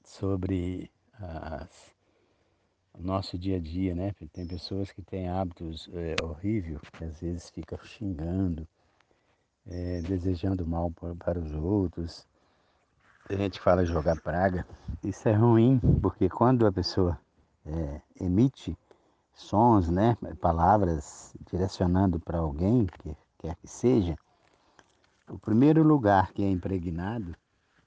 sobre 0.03 0.91
as 1.13 1.89
o 2.99 3.01
nosso 3.01 3.37
dia 3.37 3.55
a 3.55 3.59
dia, 3.59 3.95
né? 3.95 4.13
Tem 4.33 4.45
pessoas 4.45 4.91
que 4.91 5.01
têm 5.01 5.29
hábitos 5.29 5.89
é, 5.93 6.15
horríveis, 6.21 6.81
que 6.91 7.05
às 7.05 7.21
vezes 7.21 7.49
fica 7.49 7.79
xingando, 7.81 8.67
é, 9.65 10.01
desejando 10.01 10.67
mal 10.67 10.91
para, 11.17 11.39
os 11.39 11.53
outros. 11.53 12.27
A 13.29 13.35
gente 13.35 13.59
fala 13.61 13.85
jogar 13.85 14.19
praga. 14.19 14.67
Isso 15.03 15.29
é 15.29 15.33
ruim, 15.33 15.79
porque 16.01 16.27
quando 16.27 16.67
a 16.67 16.71
pessoa 16.71 17.17
é, 17.65 18.01
emite 18.19 18.77
sons, 19.39 19.89
né, 19.89 20.17
palavras 20.41 21.33
direcionando 21.49 22.19
para 22.19 22.39
alguém, 22.39 22.85
que 22.85 23.15
quer 23.37 23.55
que 23.55 23.67
seja, 23.67 24.17
o 25.29 25.39
primeiro 25.39 25.81
lugar 25.81 26.33
que 26.33 26.43
é 26.43 26.49
impregnado 26.49 27.35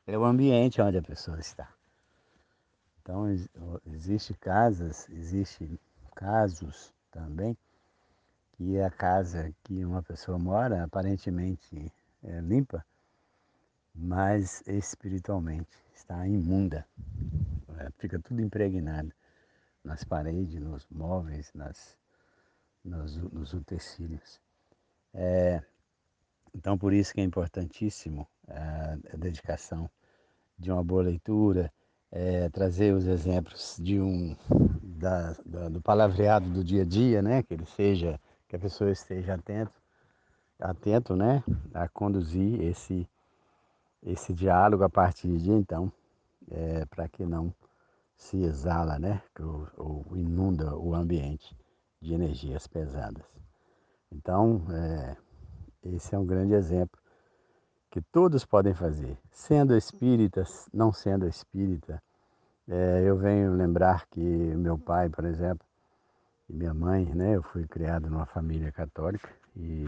é 0.07 0.17
o 0.17 0.25
ambiente 0.25 0.81
onde 0.81 0.97
a 0.97 1.03
pessoa 1.03 1.39
está. 1.39 1.69
Então, 3.01 3.27
existe 3.87 4.33
casas, 4.35 5.09
existe 5.11 5.79
casos 6.15 6.93
também 7.11 7.57
que 8.53 8.81
a 8.81 8.91
casa 8.91 9.53
que 9.65 9.85
uma 9.85 10.03
pessoa 10.03 10.39
mora 10.39 10.85
aparentemente 10.85 11.93
é 12.23 12.41
limpa, 12.41 12.85
mas 13.95 14.63
espiritualmente 14.67 15.77
está 15.95 16.27
imunda. 16.27 16.87
É, 17.79 17.91
fica 17.99 18.19
tudo 18.19 18.41
impregnado 18.41 19.13
nas 19.85 20.05
paredes, 20.05 20.61
nos 20.61 20.87
móveis, 20.91 21.51
nas, 21.55 21.97
nos, 22.85 23.17
nos 23.33 23.53
utensílios. 23.53 24.41
É, 25.15 25.63
então, 26.55 26.77
por 26.77 26.93
isso 26.93 27.13
que 27.13 27.21
é 27.21 27.25
importantíssimo 27.25 28.27
a, 28.49 28.97
a 29.13 29.17
dedicação 29.17 29.91
de 30.59 30.71
uma 30.71 30.85
boa 30.85 31.03
leitura, 31.03 31.73
é, 32.11 32.49
trazer 32.51 32.95
os 32.95 33.07
exemplos 33.07 33.77
de 33.81 34.01
um 34.01 34.37
da, 34.83 35.35
da, 35.45 35.69
do 35.69 35.81
palavreado 35.81 36.49
do 36.51 36.63
dia 36.63 36.83
a 36.83 36.85
dia, 36.85 37.23
né? 37.23 37.43
Que 37.43 37.55
ele 37.55 37.67
seja, 37.67 38.21
que 38.47 38.55
a 38.55 38.59
pessoa 38.59 38.91
esteja 38.91 39.35
atento, 39.35 39.73
atento, 40.61 41.17
né? 41.17 41.43
A 41.75 41.89
conduzir 41.89 42.61
esse 42.63 43.09
esse 44.05 44.33
diálogo 44.33 44.83
a 44.83 44.91
partir 44.91 45.39
de 45.39 45.51
então, 45.51 45.93
é, 46.51 46.85
para 46.87 47.09
que 47.09 47.25
não 47.25 47.55
se 48.23 48.37
exala, 48.45 48.99
né? 48.99 49.21
Ou, 49.41 49.69
ou, 49.77 50.17
inunda 50.17 50.77
o 50.77 50.95
ambiente 50.95 51.57
de 52.01 52.15
energias 52.15 52.69
pesadas. 52.69 53.25
Então, 54.13 54.65
é, 54.71 55.17
esse 55.83 56.15
é 56.15 56.19
um 56.19 56.25
grande 56.25 56.55
exemplo 56.55 57.01
que 57.91 58.01
todos 58.01 58.45
podem 58.45 58.75
fazer, 58.75 59.19
sendo 59.31 59.77
espíritas, 59.77 60.69
não 60.73 60.93
sendo 60.93 61.27
espírita. 61.27 62.01
É, 62.69 63.03
eu 63.05 63.17
venho 63.17 63.55
lembrar 63.55 64.07
que 64.07 64.21
meu 64.21 64.79
pai, 64.79 65.09
por 65.09 65.25
exemplo, 65.25 65.67
e 66.49 66.55
minha 66.55 66.73
mãe, 66.73 67.05
né, 67.15 67.37
eu 67.37 67.43
fui 67.43 67.67
criado 67.67 68.09
numa 68.09 68.25
família 68.25 68.71
católica 68.71 69.29
e 69.57 69.85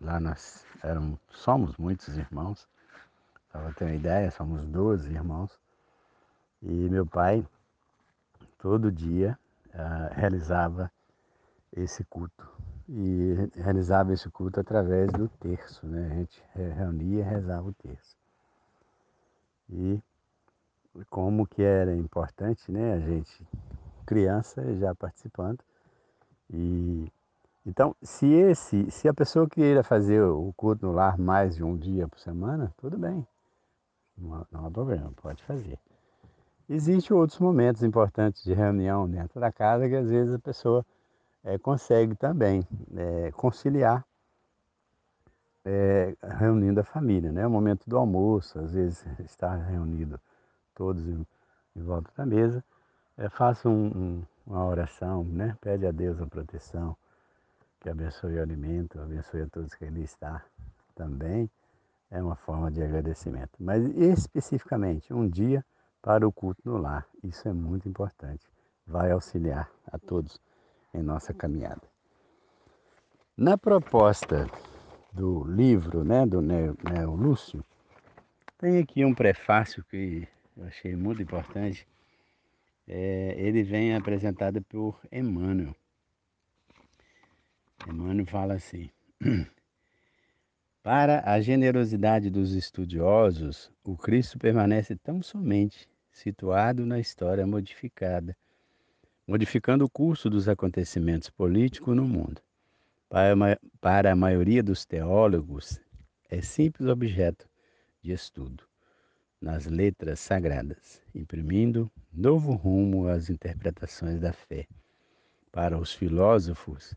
lá 0.00 0.20
nós 0.20 0.66
éramos, 0.82 1.18
somos 1.30 1.76
muitos 1.78 2.18
irmãos, 2.18 2.68
para 3.50 3.72
ter 3.72 3.86
uma 3.86 3.94
ideia, 3.94 4.30
somos 4.30 4.64
12 4.66 5.10
irmãos. 5.10 5.58
E 6.62 6.88
meu 6.88 7.04
pai, 7.04 7.44
todo 8.62 8.92
dia, 8.92 9.36
uh, 9.74 10.14
realizava 10.14 10.88
esse 11.76 12.04
culto 12.04 12.48
e 12.88 13.50
realizava 13.56 14.12
esse 14.12 14.30
culto 14.30 14.60
através 14.60 15.10
do 15.10 15.28
terço, 15.28 15.84
né? 15.84 16.12
A 16.12 16.14
gente 16.14 16.44
reunia 16.54 17.18
e 17.18 17.22
rezava 17.22 17.68
o 17.68 17.72
terço. 17.72 18.16
E 19.68 20.00
como 21.10 21.44
que 21.44 21.60
era 21.60 21.92
importante, 21.96 22.70
né? 22.70 22.92
A 22.92 23.00
gente, 23.00 23.44
criança, 24.06 24.62
já 24.76 24.94
participando. 24.94 25.58
E 26.48 27.10
então, 27.66 27.96
se 28.00 28.26
esse, 28.26 28.88
se 28.92 29.08
a 29.08 29.14
pessoa 29.14 29.48
queira 29.48 29.82
fazer 29.82 30.22
o 30.22 30.52
culto 30.56 30.86
no 30.86 30.92
lar 30.92 31.18
mais 31.18 31.56
de 31.56 31.64
um 31.64 31.76
dia 31.76 32.06
por 32.06 32.20
semana, 32.20 32.72
tudo 32.76 32.96
bem. 32.96 33.26
Não, 34.16 34.46
não 34.52 34.66
há 34.66 34.70
problema, 34.70 35.12
pode 35.16 35.42
fazer. 35.42 35.80
Existem 36.72 37.14
outros 37.14 37.38
momentos 37.38 37.82
importantes 37.82 38.42
de 38.42 38.54
reunião 38.54 39.06
dentro 39.06 39.38
da 39.38 39.52
casa 39.52 39.86
que 39.86 39.94
às 39.94 40.08
vezes 40.08 40.32
a 40.32 40.38
pessoa 40.38 40.86
é, 41.44 41.58
consegue 41.58 42.14
também 42.14 42.66
é, 42.96 43.30
conciliar 43.32 44.02
é, 45.66 46.16
reunindo 46.38 46.80
a 46.80 46.82
família, 46.82 47.30
né? 47.30 47.46
O 47.46 47.50
momento 47.50 47.86
do 47.86 47.98
almoço, 47.98 48.58
às 48.58 48.72
vezes 48.72 49.04
está 49.20 49.54
reunido 49.54 50.18
todos 50.74 51.06
em, 51.06 51.26
em 51.76 51.82
volta 51.82 52.10
da 52.16 52.24
mesa, 52.24 52.64
é, 53.18 53.28
faça 53.28 53.68
um, 53.68 53.86
um, 53.88 54.22
uma 54.46 54.64
oração, 54.64 55.24
né? 55.24 55.54
Pede 55.60 55.86
a 55.86 55.90
Deus 55.90 56.22
a 56.22 56.26
proteção, 56.26 56.96
que 57.80 57.90
abençoe 57.90 58.36
o 58.36 58.42
alimento, 58.42 58.98
abençoe 58.98 59.42
a 59.42 59.46
todos 59.46 59.74
que 59.74 59.84
ali 59.84 60.04
está 60.04 60.42
também. 60.94 61.50
É 62.10 62.22
uma 62.22 62.36
forma 62.36 62.70
de 62.70 62.82
agradecimento. 62.82 63.52
Mas 63.60 63.84
especificamente 63.94 65.12
um 65.12 65.28
dia 65.28 65.62
para 66.02 66.26
o 66.26 66.32
culto 66.32 66.60
no 66.64 66.76
lar. 66.76 67.06
Isso 67.22 67.48
é 67.48 67.52
muito 67.52 67.88
importante. 67.88 68.44
Vai 68.84 69.12
auxiliar 69.12 69.70
a 69.86 69.98
todos 69.98 70.40
em 70.92 71.02
nossa 71.02 71.32
caminhada. 71.32 71.82
Na 73.36 73.56
proposta 73.56 74.46
do 75.12 75.44
livro 75.44 76.04
né, 76.04 76.26
do 76.26 76.42
Neo, 76.42 76.76
Neo 76.92 77.14
Lúcio, 77.14 77.64
tem 78.58 78.78
aqui 78.78 79.04
um 79.04 79.14
prefácio 79.14 79.84
que 79.84 80.28
eu 80.56 80.64
achei 80.64 80.94
muito 80.96 81.22
importante. 81.22 81.86
É, 82.86 83.34
ele 83.38 83.62
vem 83.62 83.94
apresentado 83.94 84.60
por 84.62 85.00
Emmanuel. 85.10 85.74
Emmanuel 87.88 88.26
fala 88.26 88.54
assim: 88.54 88.90
Para 90.82 91.22
a 91.24 91.40
generosidade 91.40 92.28
dos 92.28 92.54
estudiosos, 92.54 93.72
o 93.84 93.96
Cristo 93.96 94.38
permanece 94.38 94.96
tão 94.96 95.22
somente 95.22 95.88
situado 96.12 96.86
na 96.86 97.00
história 97.00 97.46
modificada, 97.46 98.36
modificando 99.26 99.84
o 99.84 99.90
curso 99.90 100.30
dos 100.30 100.48
acontecimentos 100.48 101.30
políticos 101.30 101.96
no 101.96 102.04
mundo. 102.04 102.40
Para 103.80 104.12
a 104.12 104.16
maioria 104.16 104.62
dos 104.62 104.84
teólogos, 104.84 105.80
é 106.30 106.40
simples 106.40 106.88
objeto 106.88 107.48
de 108.00 108.12
estudo 108.12 108.64
nas 109.40 109.66
letras 109.66 110.20
sagradas, 110.20 111.02
imprimindo 111.12 111.90
novo 112.12 112.52
rumo 112.52 113.08
às 113.08 113.28
interpretações 113.28 114.20
da 114.20 114.32
fé. 114.32 114.68
Para 115.50 115.76
os 115.76 115.92
filósofos, 115.92 116.94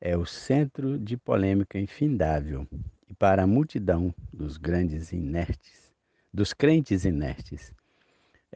é 0.00 0.16
o 0.16 0.24
centro 0.24 0.98
de 0.98 1.16
polêmica 1.16 1.78
infindável, 1.78 2.66
e 3.06 3.14
para 3.14 3.42
a 3.42 3.46
multidão 3.46 4.14
dos 4.32 4.56
grandes 4.56 5.12
inertes, 5.12 5.92
dos 6.32 6.52
crentes 6.54 7.04
inertes, 7.04 7.72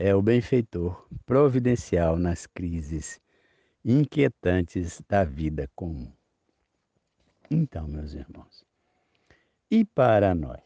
é 0.00 0.14
o 0.14 0.22
benfeitor 0.22 1.08
providencial 1.26 2.16
nas 2.16 2.46
crises 2.46 3.20
inquietantes 3.84 5.02
da 5.08 5.24
vida 5.24 5.68
comum. 5.74 6.12
Então, 7.50 7.88
meus 7.88 8.14
irmãos, 8.14 8.64
e 9.68 9.84
para 9.84 10.36
nós? 10.36 10.62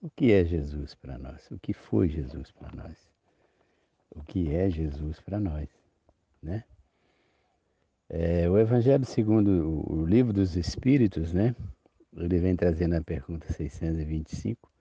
O 0.00 0.08
que 0.08 0.32
é 0.32 0.42
Jesus 0.42 0.94
para 0.94 1.18
nós? 1.18 1.50
O 1.50 1.58
que 1.58 1.74
foi 1.74 2.08
Jesus 2.08 2.50
para 2.50 2.74
nós? 2.74 2.96
O 4.10 4.24
que 4.24 4.54
é 4.54 4.70
Jesus 4.70 5.20
para 5.20 5.38
nós, 5.38 5.68
né? 6.42 6.64
É, 8.08 8.48
o 8.48 8.56
Evangelho 8.56 9.04
segundo 9.04 9.84
o 9.92 10.06
livro 10.06 10.32
dos 10.32 10.56
Espíritos, 10.56 11.34
né? 11.34 11.54
Ele 12.16 12.38
vem 12.38 12.56
trazendo 12.56 12.94
a 12.94 13.02
pergunta 13.02 13.52
625. 13.52 14.72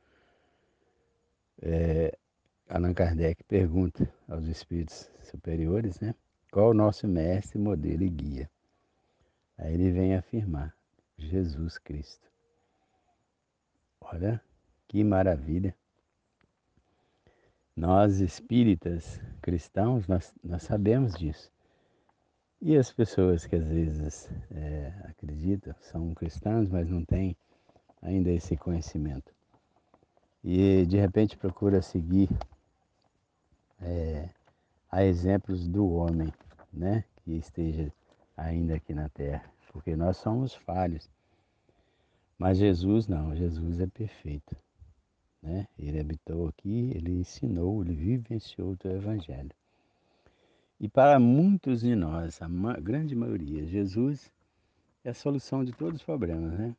É, 1.62 2.18
Allan 2.68 2.94
Kardec 2.94 3.44
pergunta 3.44 4.12
aos 4.28 4.46
espíritos 4.48 5.10
superiores, 5.22 6.00
né? 6.00 6.16
Qual 6.52 6.72
o 6.72 6.74
nosso 6.74 7.08
mestre, 7.08 7.60
modelo 7.60 8.04
e 8.04 8.10
guia? 8.10 8.50
Aí 9.58 9.74
ele 9.76 9.92
vem 9.92 10.16
afirmar: 10.16 10.76
Jesus 11.18 11.78
Cristo. 11.78 12.28
Olha 14.02 14.42
que 14.88 15.04
maravilha. 15.04 15.76
Nós 17.76 18.20
espíritas 18.20 19.22
cristãos, 19.42 20.08
nós, 20.08 20.34
nós 20.44 20.64
sabemos 20.64 21.14
disso. 21.14 21.52
E 22.62 22.76
as 22.76 22.92
pessoas 22.92 23.46
que 23.46 23.56
às 23.56 23.68
vezes 23.68 24.30
é, 24.50 24.94
acreditam, 25.04 25.76
são 25.82 26.16
cristãos, 26.16 26.68
mas 26.70 26.90
não 26.90 27.06
têm 27.06 27.38
ainda 28.02 28.32
esse 28.32 28.58
conhecimento. 28.58 29.32
E 30.44 30.86
de 30.86 30.98
repente 30.98 31.38
procura 31.38 31.82
seguir 31.82 32.30
é, 33.82 34.30
a 34.92 35.04
exemplos 35.04 35.68
do 35.68 35.88
homem, 35.90 36.32
né, 36.72 37.04
que 37.24 37.34
esteja 37.34 37.92
ainda 38.36 38.76
aqui 38.76 38.94
na 38.94 39.10
terra, 39.10 39.50
porque 39.72 39.96
nós 39.96 40.18
somos 40.18 40.54
falhos. 40.54 41.10
Mas 42.38 42.58
Jesus 42.58 43.08
não, 43.08 43.36
Jesus 43.36 43.80
é 43.80 43.88
perfeito. 43.88 44.56
Né? 45.42 45.68
Ele 45.78 46.00
habitou 46.00 46.48
aqui, 46.48 46.92
ele 46.94 47.12
ensinou, 47.12 47.84
ele 47.84 47.94
vivenciou 47.94 48.72
o 48.72 48.78
teu 48.78 48.92
evangelho. 48.92 49.52
E 50.80 50.90
para 50.90 51.20
muitos 51.20 51.82
de 51.82 51.96
nós, 51.96 52.42
a 52.42 52.50
ma 52.50 52.74
grande 52.74 53.16
maioria, 53.16 53.66
Jesus 53.66 54.32
é 55.04 55.12
a 55.12 55.14
solução 55.14 55.64
de 55.64 55.72
todos 55.72 56.02
os 56.02 56.06
problemas, 56.06 56.52
né? 56.58 56.76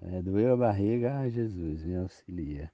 É, 0.00 0.22
doeu 0.22 0.52
a 0.52 0.56
barriga, 0.56 1.18
ah, 1.18 1.28
Jesus, 1.28 1.84
me 1.84 1.96
auxilia. 1.96 2.70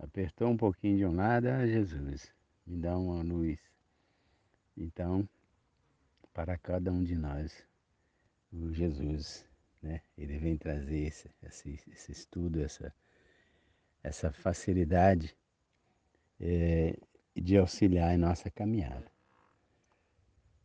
Apertou 0.00 0.48
um 0.48 0.56
pouquinho 0.56 0.96
de 0.96 1.04
um 1.04 1.14
lado, 1.14 1.46
ah, 1.46 1.66
Jesus, 1.66 2.32
me 2.66 2.78
dá 2.78 2.96
uma 2.96 3.22
luz. 3.22 3.58
Então, 4.76 5.28
para 6.32 6.56
cada 6.56 6.90
um 6.90 7.04
de 7.04 7.14
nós, 7.14 7.66
o 8.50 8.72
Jesus, 8.72 9.44
né? 9.82 10.00
Ele 10.16 10.38
vem 10.38 10.56
trazer 10.56 11.06
esse, 11.06 11.30
esse, 11.42 11.80
esse 11.92 12.12
estudo, 12.12 12.62
essa, 12.62 12.92
essa 14.02 14.32
facilidade 14.32 15.36
é, 16.40 16.96
de 17.34 17.58
auxiliar 17.58 18.14
em 18.14 18.18
nossa 18.18 18.50
caminhada. 18.50 19.06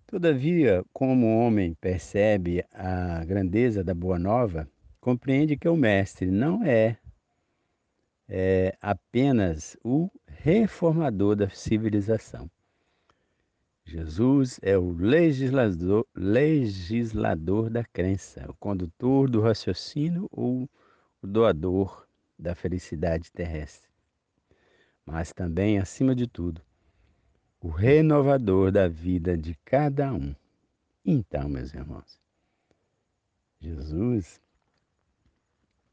Todavia, 0.08 0.84
como 0.94 1.26
o 1.26 1.40
homem 1.40 1.74
percebe 1.74 2.64
a 2.72 3.26
grandeza 3.26 3.84
da 3.84 3.94
Boa 3.94 4.18
Nova, 4.18 4.70
compreende 5.02 5.58
que 5.58 5.68
o 5.68 5.76
Mestre 5.76 6.28
não 6.32 6.64
é 6.64 6.98
é 8.28 8.78
apenas 8.82 9.78
o 9.84 10.10
reformador 10.28 11.36
da 11.36 11.50
civilização. 11.50 12.50
Jesus 13.86 14.60
é 14.64 14.76
o 14.76 14.92
legislador, 14.92 16.08
legislador 16.16 17.70
da 17.70 17.84
crença, 17.84 18.44
o 18.50 18.54
condutor 18.56 19.30
do 19.30 19.42
raciocínio 19.42 20.28
ou 20.32 20.68
o 21.22 21.28
doador 21.28 22.08
da 22.38 22.56
felicidade 22.56 23.32
terrestre. 23.32 23.90
Mas 25.06 25.32
também, 25.32 25.78
acima 25.78 26.16
de 26.16 26.26
tudo, 26.26 26.62
o 27.62 27.70
renovador 27.70 28.72
da 28.72 28.88
vida 28.88 29.38
de 29.38 29.56
cada 29.64 30.12
um. 30.12 30.36
Então, 31.06 31.48
meus 31.48 31.72
irmãos, 31.72 32.20
Jesus, 33.60 34.42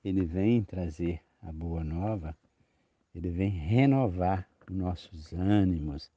ele 0.02 0.24
vem 0.24 0.64
trazer 0.64 1.20
a 1.42 1.52
boa 1.52 1.82
nova, 1.82 2.36
ele 3.14 3.30
vem 3.30 3.50
renovar 3.50 4.48
nossos 4.70 5.32
ânimos, 5.32 6.10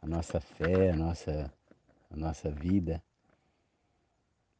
a 0.00 0.06
nossa 0.06 0.40
fé, 0.40 0.90
a 0.90 0.96
nossa, 0.96 1.52
a 2.10 2.16
nossa 2.16 2.50
vida, 2.50 3.02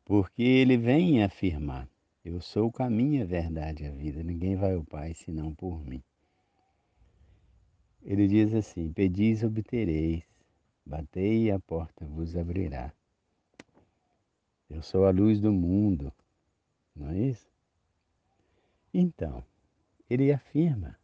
porque 0.04 0.42
ele 0.42 0.76
vem 0.76 1.22
afirmar: 1.22 1.88
Eu 2.24 2.40
sou 2.40 2.68
o 2.68 2.72
caminho, 2.72 3.22
a 3.22 3.26
verdade 3.26 3.84
e 3.84 3.86
a 3.86 3.90
vida, 3.90 4.22
ninguém 4.22 4.56
vai 4.56 4.74
ao 4.74 4.84
Pai 4.84 5.14
senão 5.14 5.54
por 5.54 5.84
mim. 5.84 6.02
Ele 8.02 8.26
diz 8.26 8.54
assim: 8.54 8.92
Pedis, 8.92 9.42
obtereis, 9.42 10.22
batei 10.84 11.44
e 11.44 11.50
a 11.50 11.58
porta 11.58 12.04
vos 12.06 12.36
abrirá. 12.36 12.92
Eu 14.68 14.82
sou 14.82 15.06
a 15.06 15.10
luz 15.10 15.40
do 15.40 15.52
mundo, 15.52 16.12
não 16.94 17.10
é 17.10 17.18
isso? 17.18 17.47
Então, 19.00 19.44
ele 20.10 20.32
afirma 20.32 20.98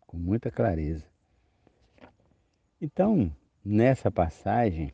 com 0.00 0.16
muita 0.16 0.50
clareza. 0.50 1.06
Então, 2.80 3.32
nessa 3.64 4.10
passagem, 4.10 4.92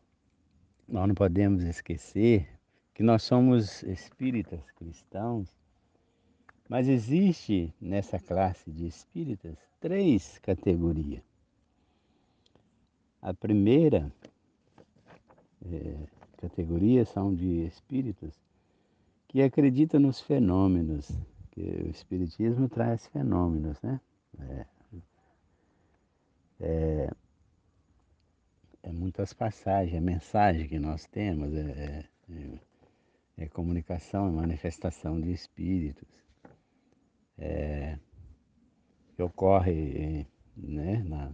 nós 0.87 1.09
não 1.09 1.15
podemos 1.15 1.63
esquecer 1.63 2.47
que 2.93 3.03
nós 3.03 3.23
somos 3.23 3.83
espíritas 3.85 4.61
cristãos, 4.73 5.57
mas 6.69 6.87
existe 6.87 7.73
nessa 7.81 8.19
classe 8.19 8.71
de 8.71 8.87
espíritas 8.87 9.57
três 9.81 10.37
categorias. 10.41 11.25
A 13.23 13.33
primeira 13.33 14.13
é, 15.65 15.97
categoria 16.37 17.07
são 17.07 17.35
de 17.35 17.65
espíritos 17.65 18.35
que 19.27 19.41
acreditam 19.41 19.99
nos 19.99 20.21
fenômenos, 20.21 21.11
o 21.63 21.91
espiritismo 21.91 22.69
traz 22.69 23.07
fenômenos, 23.09 23.81
né? 23.83 24.01
É, 24.41 24.67
é, 26.61 27.11
é 28.83 28.93
muitas 28.93 29.33
passagens, 29.33 29.95
é 29.95 30.01
mensagem 30.01 30.69
que 30.69 30.79
nós 30.79 31.07
temos, 31.07 31.55
é, 31.55 32.05
é, 32.31 32.59
é 33.37 33.49
comunicação, 33.49 34.29
é 34.29 34.31
manifestação 34.31 35.21
de 35.21 35.33
espíritos. 35.33 36.09
É, 37.39 37.99
que 39.15 39.23
ocorre 39.23 40.27
né, 40.57 41.03
na, 41.05 41.33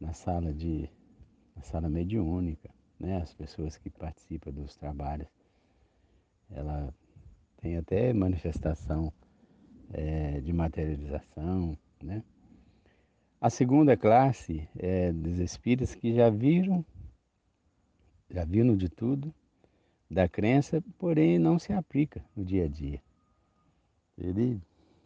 na 0.00 0.12
sala 0.12 0.52
de 0.52 0.90
na 1.58 1.62
sala 1.62 1.88
mediúnica, 1.88 2.70
né, 3.00 3.20
as 3.20 3.34
pessoas 3.34 3.76
que 3.76 3.90
participam 3.90 4.52
dos 4.52 4.76
trabalhos, 4.76 5.28
ela 6.50 6.94
tem 7.60 7.76
até 7.76 8.12
manifestação 8.12 9.12
é, 9.92 10.40
de 10.40 10.52
materialização, 10.52 11.76
né? 12.02 12.22
A 13.40 13.50
segunda 13.50 13.96
classe 13.96 14.68
é 14.76 15.12
dos 15.12 15.38
espíritos 15.38 15.94
que 15.94 16.12
já 16.12 16.28
viram, 16.28 16.84
já 18.28 18.44
viram 18.44 18.76
de 18.76 18.88
tudo, 18.88 19.32
da 20.10 20.28
crença, 20.28 20.82
porém 20.98 21.38
não 21.38 21.58
se 21.58 21.72
aplica 21.72 22.24
no 22.34 22.44
dia 22.44 22.64
a 22.64 22.68
dia. 22.68 23.00
Ele 24.16 24.60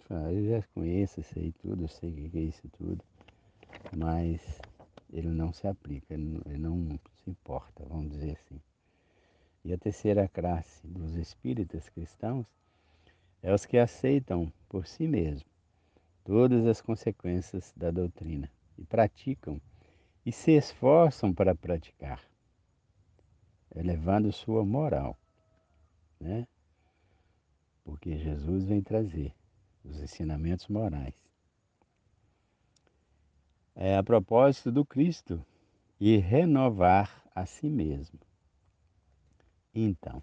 fala, 0.08 0.32
eu 0.32 0.48
já 0.48 0.66
conheço 0.74 1.20
isso 1.20 1.38
aí 1.38 1.52
tudo, 1.52 1.84
eu 1.84 1.88
sei 1.88 2.10
o 2.10 2.30
que 2.30 2.38
é 2.38 2.42
isso 2.42 2.66
tudo, 2.78 3.04
mas 3.94 4.40
ele 5.12 5.28
não 5.28 5.52
se 5.52 5.66
aplica, 5.66 6.14
ele 6.14 6.58
não 6.58 6.88
se 7.22 7.30
importa, 7.30 7.84
vamos 7.86 8.12
dizer 8.12 8.32
assim. 8.32 8.58
E 9.64 9.72
a 9.72 9.78
terceira 9.78 10.26
classe 10.28 10.86
dos 10.86 11.14
espíritas 11.14 11.88
cristãos 11.88 12.46
é 13.42 13.52
os 13.54 13.64
que 13.64 13.78
aceitam 13.78 14.52
por 14.68 14.86
si 14.86 15.06
mesmos 15.06 15.52
todas 16.24 16.66
as 16.66 16.80
consequências 16.80 17.72
da 17.76 17.90
doutrina 17.90 18.50
e 18.78 18.84
praticam 18.84 19.60
e 20.24 20.32
se 20.32 20.52
esforçam 20.52 21.32
para 21.32 21.54
praticar, 21.54 22.22
elevando 23.74 24.32
sua 24.32 24.64
moral, 24.64 25.18
né? 26.20 26.46
Porque 27.84 28.16
Jesus 28.16 28.64
vem 28.64 28.80
trazer 28.80 29.34
os 29.84 30.00
ensinamentos 30.00 30.68
morais. 30.68 31.14
É 33.74 33.96
a 33.96 34.02
propósito 34.02 34.70
do 34.70 34.84
Cristo 34.84 35.44
e 35.98 36.18
renovar 36.18 37.24
a 37.34 37.46
si 37.46 37.68
mesmo. 37.68 38.20
Então, 39.74 40.22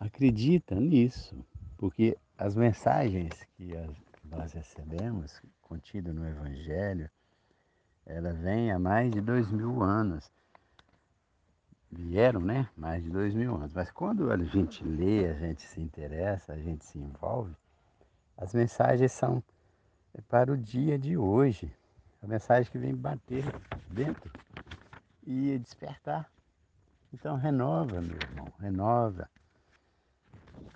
acredita 0.00 0.74
nisso, 0.74 1.36
porque 1.76 2.16
as 2.38 2.54
mensagens 2.54 3.30
que 3.56 3.72
nós 4.24 4.52
recebemos, 4.52 5.40
contida 5.62 6.12
no 6.12 6.26
Evangelho, 6.26 7.10
ela 8.06 8.32
vem 8.32 8.72
há 8.72 8.78
mais 8.78 9.10
de 9.10 9.20
dois 9.20 9.50
mil 9.50 9.82
anos. 9.82 10.30
Vieram, 11.90 12.40
né? 12.40 12.68
Mais 12.76 13.02
de 13.04 13.10
dois 13.10 13.34
mil 13.34 13.54
anos. 13.54 13.72
Mas 13.72 13.90
quando 13.90 14.30
a 14.30 14.36
gente 14.36 14.84
lê, 14.84 15.26
a 15.28 15.34
gente 15.34 15.62
se 15.62 15.80
interessa, 15.80 16.52
a 16.52 16.58
gente 16.58 16.84
se 16.84 16.98
envolve, 16.98 17.54
as 18.36 18.52
mensagens 18.52 19.12
são 19.12 19.42
para 20.28 20.52
o 20.52 20.56
dia 20.56 20.98
de 20.98 21.16
hoje. 21.16 21.72
A 22.22 22.26
mensagem 22.26 22.70
que 22.70 22.78
vem 22.78 22.94
bater 22.94 23.44
dentro 23.90 24.30
e 25.26 25.58
despertar. 25.58 26.33
Então 27.14 27.36
renova, 27.36 28.00
meu 28.00 28.16
irmão, 28.16 28.52
renova. 28.58 29.30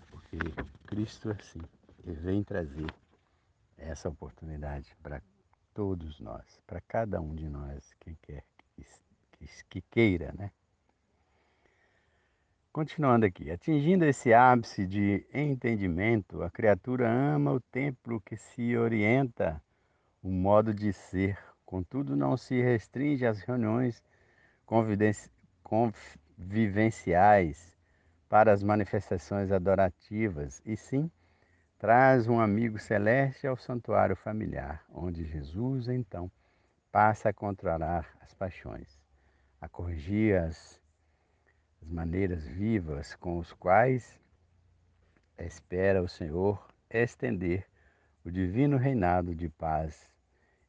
Porque 0.08 0.38
Cristo 0.86 1.30
é 1.30 1.32
assim, 1.32 1.60
ele 2.04 2.14
vem 2.14 2.44
trazer 2.44 2.86
essa 3.76 4.08
oportunidade 4.08 4.96
para 5.02 5.20
todos 5.74 6.20
nós, 6.20 6.62
para 6.64 6.80
cada 6.80 7.20
um 7.20 7.34
de 7.34 7.48
nós, 7.48 7.92
quem 7.98 8.16
quer 8.22 8.44
que, 9.32 9.46
que 9.68 9.80
queira, 9.90 10.32
né? 10.38 10.52
Continuando 12.72 13.26
aqui, 13.26 13.50
atingindo 13.50 14.04
esse 14.04 14.32
ápice 14.32 14.86
de 14.86 15.26
entendimento, 15.34 16.44
a 16.44 16.50
criatura 16.50 17.10
ama 17.10 17.50
o 17.50 17.60
templo 17.60 18.20
que 18.20 18.36
se 18.36 18.76
orienta 18.76 19.60
o 20.22 20.30
modo 20.30 20.72
de 20.72 20.92
ser, 20.92 21.36
contudo 21.66 22.14
não 22.14 22.36
se 22.36 22.62
restringe 22.62 23.26
às 23.26 23.40
reuniões 23.40 24.00
convivenciais 26.38 27.76
para 28.28 28.52
as 28.52 28.62
manifestações 28.62 29.50
adorativas, 29.50 30.62
e 30.64 30.76
sim 30.76 31.10
traz 31.78 32.28
um 32.28 32.40
amigo 32.40 32.78
celeste 32.78 33.46
ao 33.46 33.56
santuário 33.56 34.16
familiar, 34.16 34.84
onde 34.90 35.24
Jesus 35.24 35.88
então 35.88 36.30
passa 36.92 37.30
a 37.30 37.32
controlar 37.32 38.08
as 38.20 38.32
paixões, 38.34 39.00
a 39.60 39.68
corrigir 39.68 40.36
as, 40.36 40.80
as 41.82 41.88
maneiras 41.88 42.46
vivas 42.46 43.14
com 43.16 43.38
os 43.38 43.52
quais 43.52 44.18
espera 45.38 46.02
o 46.02 46.08
Senhor 46.08 46.66
estender 46.90 47.66
o 48.24 48.30
divino 48.30 48.76
reinado 48.76 49.34
de 49.34 49.48
paz 49.48 50.10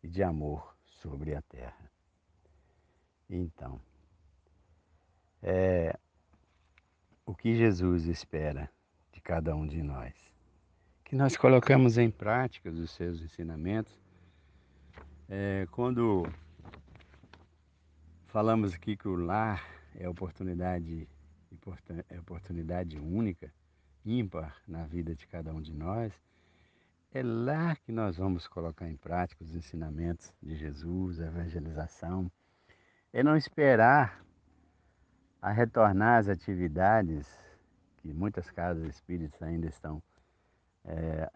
e 0.03 0.07
de 0.07 0.23
amor 0.23 0.75
sobre 0.85 1.35
a 1.35 1.41
terra. 1.41 1.89
Então, 3.29 3.81
é 5.41 5.97
o 7.25 7.33
que 7.33 7.55
Jesus 7.55 8.05
espera 8.05 8.69
de 9.11 9.21
cada 9.21 9.55
um 9.55 9.65
de 9.67 9.81
nós 9.81 10.29
que 11.09 11.15
nós 11.15 11.35
colocamos 11.35 11.97
em 11.97 12.11
prática 12.11 12.69
os 12.69 12.91
seus 12.91 13.19
ensinamentos. 13.19 13.91
É, 15.27 15.67
quando 15.71 16.23
falamos 18.27 18.75
aqui 18.75 18.95
que 18.95 19.07
o 19.07 19.15
lar 19.15 19.65
é 19.95 20.07
oportunidade, 20.07 21.09
é 22.09 22.19
oportunidade 22.19 22.99
única, 22.99 23.51
ímpar 24.05 24.61
na 24.67 24.85
vida 24.85 25.15
de 25.15 25.25
cada 25.25 25.51
um 25.51 25.59
de 25.59 25.73
nós, 25.73 26.13
é 27.11 27.23
lá 27.23 27.75
que 27.75 27.91
nós 27.91 28.17
vamos 28.17 28.47
colocar 28.47 28.87
em 28.87 28.95
prática 28.95 29.43
os 29.43 29.55
ensinamentos 29.55 30.31
de 30.39 30.55
Jesus, 30.55 31.19
a 31.19 31.25
evangelização. 31.25 32.31
É 33.11 33.23
não 33.23 33.35
esperar 33.35 34.23
a 35.41 35.51
retornar 35.51 36.19
às 36.19 36.27
atividades 36.27 37.27
que 37.97 38.13
muitas 38.13 38.49
casas 38.49 38.87
espíritas 38.87 39.41
ainda 39.41 39.67
estão 39.67 40.01
é, 40.85 41.29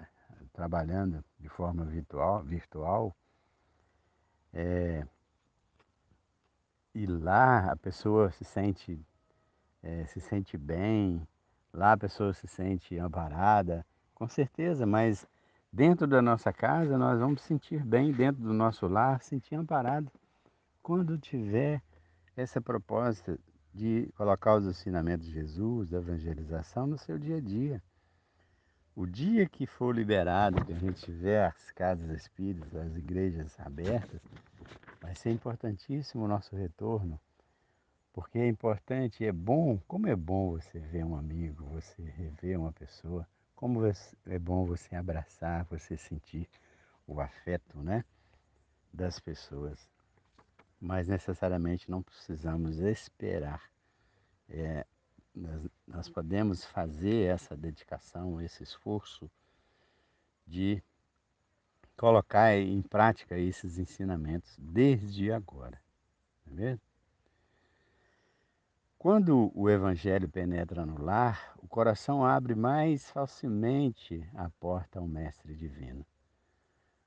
trabalhando 0.54 1.24
de 1.40 1.50
forma 1.50 1.86
virtual, 1.86 2.44
virtual 2.44 3.16
é, 4.54 5.06
e 6.94 7.06
lá 7.08 7.72
a 7.72 7.76
pessoa 7.76 8.32
se 8.32 8.44
sente, 8.44 9.00
é, 9.82 10.06
se 10.06 10.22
sente 10.22 10.58
bem, 10.58 11.28
lá 11.74 11.94
a 11.94 11.98
pessoa 11.98 12.34
se 12.34 12.48
sente 12.48 12.98
amparada, 13.00 13.86
com 14.14 14.28
certeza, 14.28 14.86
mas 14.86 15.28
dentro 15.72 16.06
da 16.06 16.22
nossa 16.22 16.54
casa 16.54 16.98
nós 16.98 17.20
vamos 17.20 17.42
sentir 17.42 17.84
bem, 17.84 18.12
dentro 18.12 18.44
do 18.44 18.54
nosso 18.54 18.88
lar, 18.88 19.22
sentir 19.24 19.56
amparado. 19.56 20.12
Quando 20.84 21.18
tiver 21.18 21.82
essa 22.36 22.62
proposta 22.62 23.40
de 23.74 24.08
colocar 24.16 24.56
os 24.56 24.66
ensinamentos 24.66 25.26
de 25.26 25.34
Jesus, 25.34 25.90
da 25.90 25.98
evangelização 25.98 26.86
no 26.86 26.98
seu 26.98 27.18
dia 27.18 27.38
a 27.38 27.42
dia. 27.42 27.82
O 28.96 29.08
dia 29.08 29.50
que 29.50 29.66
for 29.66 29.96
liberado, 29.96 30.64
que 30.64 30.72
a 30.72 30.78
gente 30.78 31.02
tiver 31.02 31.46
as 31.46 31.72
casas 31.72 32.12
espíritas, 32.12 32.76
as 32.76 32.96
igrejas 32.96 33.60
abertas, 33.60 34.22
vai 35.02 35.16
ser 35.16 35.32
importantíssimo 35.32 36.26
o 36.26 36.28
nosso 36.28 36.56
retorno, 36.56 37.20
porque 38.14 38.38
é 38.38 38.48
importante, 38.48 39.26
é 39.26 39.32
bom, 39.32 39.80
como 39.88 40.08
é 40.08 40.16
bom 40.16 40.52
você 40.52 40.80
ver 40.80 41.04
um 41.04 41.16
amigo, 41.16 41.66
você 41.66 42.04
rever 42.04 42.60
uma 42.60 42.72
pessoa, 42.72 43.28
como 43.56 43.82
é 44.28 44.38
bom 44.38 44.66
você 44.66 44.96
abraçar, 44.96 45.66
você 45.66 45.98
sentir 45.98 46.48
o 47.08 47.20
afeto, 47.20 47.80
né, 47.80 48.06
das 48.94 49.20
pessoas. 49.20 49.93
Mas 50.86 51.08
necessariamente 51.08 51.90
não 51.90 52.04
precisamos 52.04 52.80
esperar 52.80 53.62
é, 54.50 54.86
nós, 55.34 55.68
nós 55.88 56.10
podemos 56.10 56.66
fazer 56.66 57.30
essa 57.30 57.56
dedicação, 57.56 58.42
esse 58.42 58.64
esforço 58.64 59.30
de 60.46 60.84
colocar 61.98 62.54
em 62.56 62.82
prática 62.82 63.38
esses 63.38 63.78
ensinamentos 63.78 64.56
desde 64.60 65.32
agora, 65.32 65.82
não 66.46 66.54
é 66.54 66.56
mesmo? 66.56 66.82
Quando 68.98 69.52
o 69.54 69.70
Evangelho 69.70 70.30
penetra 70.30 70.86
no 70.86 71.02
lar, 71.02 71.54
o 71.58 71.68
coração 71.68 72.26
abre 72.26 72.56
mais 72.56 73.10
facilmente 73.10 74.26
a 74.34 74.50
porta 74.50 75.00
ao 75.00 75.08
Mestre 75.08 75.54
Divino. 75.56 76.06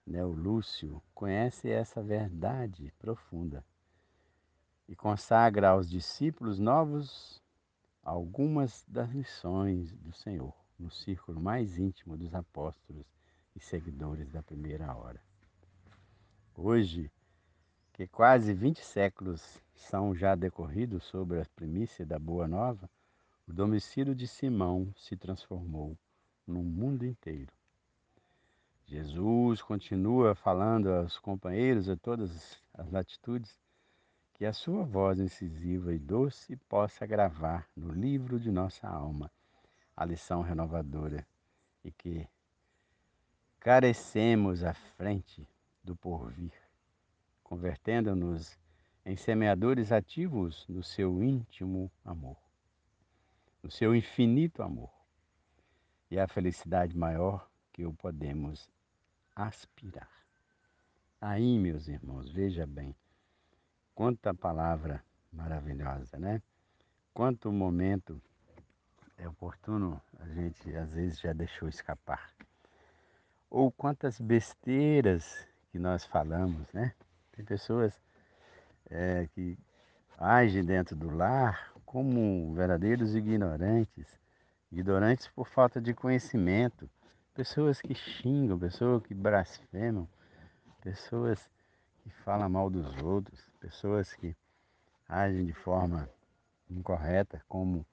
Neo 0.06 0.30
Lúcio 0.30 1.02
conhece 1.12 1.68
essa 1.68 2.00
verdade 2.00 2.92
profunda 2.96 3.64
e 4.88 4.94
consagra 4.94 5.70
aos 5.70 5.90
discípulos 5.90 6.60
novos 6.60 7.42
algumas 8.04 8.84
das 8.86 9.10
lições 9.10 9.92
do 9.96 10.12
Senhor 10.12 10.54
no 10.78 10.92
círculo 10.92 11.40
mais 11.40 11.76
íntimo 11.76 12.16
dos 12.16 12.32
apóstolos 12.32 13.04
e 13.56 13.60
seguidores 13.60 14.30
da 14.30 14.44
primeira 14.44 14.94
hora. 14.94 15.20
Hoje, 16.54 17.10
que 17.92 18.06
quase 18.06 18.54
20 18.54 18.84
séculos 18.84 19.58
são 19.74 20.14
já 20.14 20.36
decorridos 20.36 21.02
sobre 21.04 21.40
a 21.40 21.46
primícia 21.56 22.06
da 22.06 22.18
Boa 22.18 22.46
Nova, 22.46 22.88
o 23.48 23.52
domicílio 23.52 24.14
de 24.14 24.28
Simão 24.28 24.94
se 24.96 25.16
transformou 25.16 25.98
no 26.46 26.62
mundo 26.62 27.04
inteiro. 27.04 27.55
Jesus 28.88 29.62
continua 29.62 30.36
falando 30.36 30.88
aos 30.88 31.18
companheiros 31.18 31.88
a 31.88 31.96
todas 31.96 32.62
as 32.72 32.88
latitudes 32.92 33.58
que 34.32 34.44
a 34.44 34.52
sua 34.52 34.84
voz 34.84 35.18
incisiva 35.18 35.92
e 35.92 35.98
doce 35.98 36.54
possa 36.68 37.04
gravar 37.04 37.68
no 37.76 37.92
livro 37.92 38.38
de 38.38 38.52
nossa 38.52 38.86
alma 38.86 39.28
a 39.96 40.04
lição 40.04 40.40
renovadora 40.40 41.26
e 41.82 41.90
que 41.90 42.28
carecemos 43.58 44.62
à 44.62 44.72
frente 44.72 45.48
do 45.82 45.96
porvir, 45.96 46.52
convertendo-nos 47.42 48.56
em 49.04 49.16
semeadores 49.16 49.90
ativos 49.90 50.64
no 50.68 50.84
seu 50.84 51.24
íntimo 51.24 51.90
amor, 52.04 52.36
no 53.60 53.70
seu 53.70 53.96
infinito 53.96 54.62
amor. 54.62 54.92
E 56.08 56.20
a 56.20 56.28
felicidade 56.28 56.96
maior 56.96 57.50
que 57.72 57.84
o 57.84 57.92
podemos 57.92 58.70
aspirar. 59.36 60.10
Aí, 61.20 61.58
meus 61.58 61.86
irmãos, 61.86 62.30
veja 62.32 62.66
bem, 62.66 62.96
Quanta 63.96 64.34
palavra 64.34 65.02
maravilhosa, 65.32 66.18
né? 66.18 66.42
Quanto 67.14 67.50
momento 67.50 68.20
é 69.16 69.26
oportuno 69.26 69.98
a 70.20 70.28
gente 70.28 70.76
às 70.76 70.92
vezes 70.92 71.18
já 71.18 71.32
deixou 71.32 71.66
escapar. 71.66 72.30
Ou 73.48 73.72
quantas 73.72 74.20
besteiras 74.20 75.48
que 75.72 75.78
nós 75.78 76.04
falamos, 76.04 76.70
né? 76.74 76.92
Tem 77.32 77.42
pessoas 77.42 77.98
é, 78.90 79.26
que 79.28 79.58
agem 80.18 80.62
dentro 80.62 80.94
do 80.94 81.08
lar 81.08 81.72
como 81.86 82.52
verdadeiros 82.52 83.14
ignorantes, 83.14 84.20
ignorantes 84.70 85.26
por 85.28 85.48
falta 85.48 85.80
de 85.80 85.94
conhecimento, 85.94 86.86
pessoas 87.36 87.82
que 87.82 87.94
xingam, 87.94 88.58
pessoas 88.58 89.02
que 89.02 89.12
blasfemam, 89.12 90.08
pessoas 90.80 91.38
que 92.02 92.08
falam 92.08 92.48
mal 92.48 92.70
dos 92.70 92.96
outros, 93.02 93.38
pessoas 93.60 94.14
que 94.14 94.34
agem 95.06 95.44
de 95.44 95.52
forma 95.52 96.08
incorreta, 96.70 97.42
como 97.46 97.84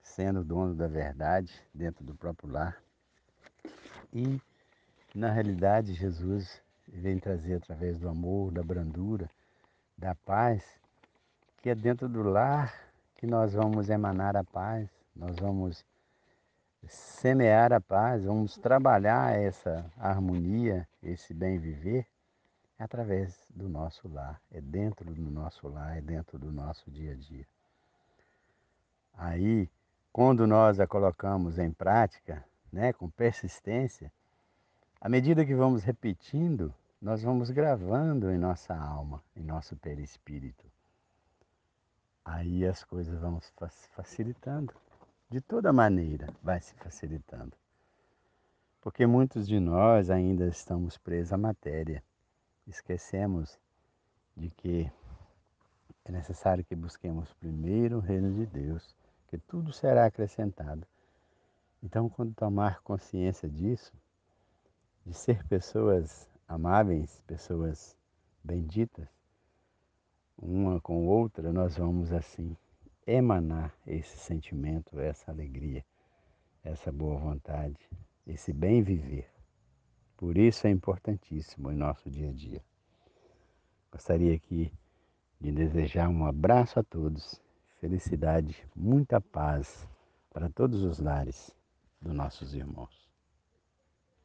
sendo 0.00 0.42
dono 0.42 0.74
da 0.74 0.88
verdade 0.88 1.52
dentro 1.74 2.02
do 2.02 2.14
próprio 2.14 2.50
lar. 2.50 2.82
E, 4.14 4.40
na 5.14 5.30
realidade, 5.30 5.92
Jesus 5.92 6.62
vem 6.88 7.18
trazer 7.18 7.56
através 7.56 7.98
do 7.98 8.08
amor, 8.08 8.50
da 8.50 8.62
brandura, 8.62 9.28
da 9.96 10.14
paz, 10.14 10.64
que 11.58 11.68
é 11.68 11.74
dentro 11.74 12.08
do 12.08 12.22
lar 12.22 12.74
que 13.16 13.26
nós 13.26 13.52
vamos 13.52 13.90
emanar 13.90 14.38
a 14.38 14.42
paz, 14.42 14.88
nós 15.14 15.36
vamos 15.36 15.84
semear 16.88 17.72
a 17.72 17.80
paz, 17.80 18.24
vamos 18.24 18.56
trabalhar 18.56 19.38
essa 19.38 19.90
harmonia, 19.96 20.88
esse 21.02 21.34
bem 21.34 21.58
viver 21.58 22.06
é 22.78 22.84
através 22.84 23.46
do 23.50 23.68
nosso 23.68 24.08
lar, 24.08 24.40
é 24.50 24.60
dentro 24.60 25.12
do 25.12 25.30
nosso 25.30 25.68
lar, 25.68 25.98
é 25.98 26.00
dentro 26.00 26.38
do 26.38 26.50
nosso 26.50 26.90
dia 26.90 27.12
a 27.12 27.14
dia. 27.14 27.46
Aí, 29.14 29.68
quando 30.10 30.46
nós 30.46 30.80
a 30.80 30.86
colocamos 30.86 31.58
em 31.58 31.70
prática, 31.70 32.42
né, 32.72 32.92
com 32.92 33.10
persistência, 33.10 34.10
à 35.00 35.08
medida 35.08 35.44
que 35.44 35.54
vamos 35.54 35.84
repetindo, 35.84 36.74
nós 37.00 37.22
vamos 37.22 37.50
gravando 37.50 38.30
em 38.30 38.38
nossa 38.38 38.74
alma, 38.74 39.22
em 39.36 39.42
nosso 39.42 39.76
perispírito. 39.76 40.66
Aí 42.24 42.66
as 42.66 42.84
coisas 42.84 43.18
vão 43.20 43.40
facilitando. 43.94 44.74
De 45.30 45.40
toda 45.40 45.72
maneira 45.72 46.26
vai 46.42 46.60
se 46.60 46.74
facilitando. 46.74 47.56
Porque 48.80 49.06
muitos 49.06 49.46
de 49.46 49.60
nós 49.60 50.10
ainda 50.10 50.48
estamos 50.48 50.98
presos 50.98 51.32
à 51.32 51.38
matéria 51.38 52.02
esquecemos 52.66 53.56
de 54.36 54.50
que 54.50 54.90
é 56.04 56.10
necessário 56.10 56.64
que 56.64 56.74
busquemos 56.74 57.32
primeiro 57.34 57.98
o 57.98 58.00
reino 58.00 58.32
de 58.34 58.44
Deus, 58.44 58.96
que 59.28 59.38
tudo 59.38 59.72
será 59.72 60.06
acrescentado. 60.06 60.84
Então, 61.80 62.08
quando 62.08 62.34
tomar 62.34 62.80
consciência 62.82 63.48
disso, 63.48 63.92
de 65.06 65.14
ser 65.14 65.46
pessoas 65.46 66.28
amáveis, 66.48 67.22
pessoas 67.26 67.96
benditas, 68.42 69.08
uma 70.36 70.80
com 70.80 71.06
outra, 71.06 71.52
nós 71.52 71.76
vamos 71.76 72.12
assim 72.12 72.56
emanar 73.10 73.74
esse 73.86 74.16
sentimento, 74.18 74.98
essa 75.00 75.30
alegria, 75.30 75.84
essa 76.62 76.92
boa 76.92 77.18
vontade, 77.18 77.78
esse 78.26 78.52
bem 78.52 78.82
viver. 78.82 79.28
Por 80.16 80.38
isso 80.38 80.66
é 80.66 80.70
importantíssimo 80.70 81.72
em 81.72 81.76
nosso 81.76 82.10
dia 82.10 82.28
a 82.28 82.32
dia. 82.32 82.62
Gostaria 83.90 84.34
aqui 84.34 84.72
de 85.40 85.50
desejar 85.50 86.08
um 86.08 86.24
abraço 86.24 86.78
a 86.78 86.84
todos, 86.84 87.40
felicidade, 87.80 88.64
muita 88.76 89.20
paz 89.20 89.88
para 90.30 90.48
todos 90.48 90.84
os 90.84 90.98
lares 91.00 91.50
dos 92.00 92.12
nossos 92.12 92.54
irmãos. 92.54 92.99